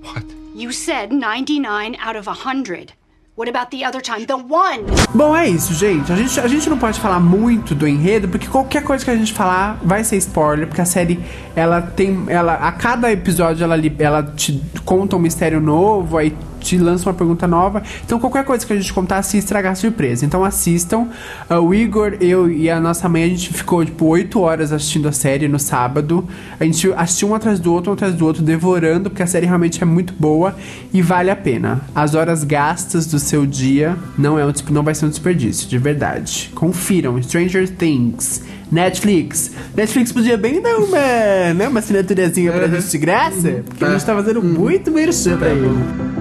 What? 0.00 0.24
You 0.54 0.72
said 0.72 1.12
99 1.12 1.98
out 2.00 2.16
of 2.16 2.26
100. 2.26 2.94
What 3.36 3.46
about 3.46 3.70
the 3.70 3.84
other 3.84 4.00
time? 4.00 4.24
The 4.24 4.38
one! 4.38 4.86
Bom, 5.14 5.36
é 5.36 5.46
isso, 5.46 5.74
gente. 5.74 6.10
A 6.10 6.16
gente, 6.16 6.40
a 6.40 6.48
gente 6.48 6.70
não 6.70 6.78
pode 6.78 6.98
falar 6.98 7.20
muito 7.20 7.74
do 7.74 7.86
enredo, 7.86 8.26
porque 8.28 8.46
qualquer 8.46 8.82
coisa 8.82 9.04
que 9.04 9.10
a 9.10 9.16
gente 9.16 9.34
falar 9.34 9.78
vai 9.82 10.02
ser 10.02 10.16
spoiler, 10.16 10.66
porque 10.66 10.80
a 10.80 10.86
série, 10.86 11.22
ela 11.54 11.82
tem. 11.82 12.24
Ela, 12.28 12.54
a 12.54 12.72
cada 12.72 13.12
episódio 13.12 13.62
ela, 13.62 13.76
ela 13.98 14.22
te 14.22 14.58
conta 14.86 15.14
um 15.14 15.18
mistério 15.18 15.60
novo, 15.60 16.16
aí 16.16 16.34
te 16.66 16.78
lança 16.78 17.08
uma 17.08 17.14
pergunta 17.14 17.46
nova. 17.46 17.82
Então 18.04 18.18
qualquer 18.18 18.44
coisa 18.44 18.66
que 18.66 18.72
a 18.72 18.76
gente 18.76 18.92
contar 18.92 19.22
se 19.22 19.38
estragar 19.38 19.72
a 19.72 19.74
surpresa. 19.74 20.24
Então 20.24 20.44
assistam. 20.44 21.08
Ah, 21.48 21.60
o 21.60 21.72
Igor, 21.72 22.16
eu 22.20 22.50
e 22.50 22.68
a 22.68 22.80
nossa 22.80 23.08
mãe, 23.08 23.24
a 23.24 23.28
gente 23.28 23.52
ficou 23.52 23.84
tipo 23.84 24.06
8 24.06 24.40
horas 24.40 24.72
assistindo 24.72 25.08
a 25.08 25.12
série 25.12 25.48
no 25.48 25.58
sábado. 25.58 26.26
A 26.58 26.64
gente 26.64 26.92
assistiu 26.96 27.28
um 27.28 27.34
atrás 27.34 27.60
do 27.60 27.72
outro, 27.72 27.90
um 27.90 27.94
atrás 27.94 28.14
do 28.14 28.24
outro, 28.24 28.42
devorando, 28.42 29.10
porque 29.10 29.22
a 29.22 29.26
série 29.26 29.46
realmente 29.46 29.82
é 29.82 29.86
muito 29.86 30.12
boa 30.18 30.56
e 30.92 31.00
vale 31.00 31.30
a 31.30 31.36
pena. 31.36 31.80
As 31.94 32.14
horas 32.14 32.42
gastas 32.44 33.06
do 33.06 33.18
seu 33.18 33.46
dia 33.46 33.96
não, 34.18 34.38
é 34.38 34.44
um, 34.44 34.52
não 34.70 34.82
vai 34.82 34.94
ser 34.94 35.06
um 35.06 35.08
desperdício, 35.08 35.68
de 35.68 35.78
verdade. 35.78 36.50
Confiram. 36.54 37.20
Stranger 37.22 37.68
Things. 37.68 38.42
Netflix. 38.70 39.52
Netflix 39.76 40.12
podia 40.12 40.36
bem 40.36 40.60
dar 40.60 40.76
uma, 40.78 41.54
né, 41.54 41.68
uma 41.68 41.78
assinaturazinha 41.78 42.52
pra 42.52 42.66
gente 42.66 42.90
de 42.90 42.98
graça, 42.98 43.62
porque 43.64 43.84
a 43.84 43.90
gente 43.90 44.04
tá 44.04 44.14
fazendo 44.14 44.42
muito 44.42 44.90
merchan 44.90 45.36
pra 45.36 45.48
ele. 45.50 46.15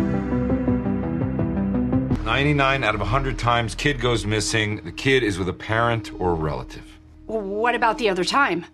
99 2.26 2.84
out 2.84 2.96
of 2.96 3.02
100 3.02 3.38
times 3.38 3.76
kid 3.76 4.02
goes 4.02 4.26
missing, 4.26 4.84
the 4.84 4.92
kid 4.92 5.22
is 5.22 5.38
with 5.38 5.48
a 5.48 5.54
parent 5.54 6.12
or 6.20 6.32
a 6.32 6.34
relative. 6.34 6.82
What 7.28 7.76
about 7.76 8.00
the 8.00 8.10
other 8.10 8.24
time? 8.24 8.66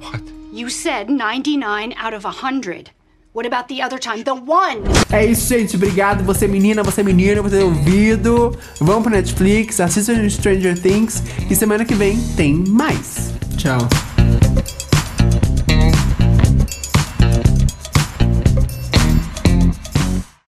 What? 0.00 0.20
You 0.52 0.68
said 0.68 1.08
99 1.08 1.94
out 1.96 2.14
of 2.14 2.24
100. 2.24 2.90
What 3.32 3.46
about 3.46 3.68
the 3.68 3.80
other 3.80 3.98
time? 3.98 4.24
The 4.24 4.34
one! 4.34 4.82
É 5.12 5.24
isso, 5.24 5.46
gente. 5.48 5.76
Obrigado. 5.76 6.24
Você 6.24 6.48
menina, 6.48 6.82
você 6.82 7.04
menino, 7.04 7.44
você 7.44 7.62
ouvido. 7.62 8.58
Vamos 8.80 9.04
pro 9.04 9.12
Netflix, 9.12 9.78
assistam 9.78 10.28
Stranger 10.28 10.76
Things 10.76 11.22
e 11.48 11.54
semana 11.54 11.84
que 11.84 11.94
vem 11.94 12.18
tem 12.36 12.54
mais. 12.54 13.32
Tchau. 13.56 13.78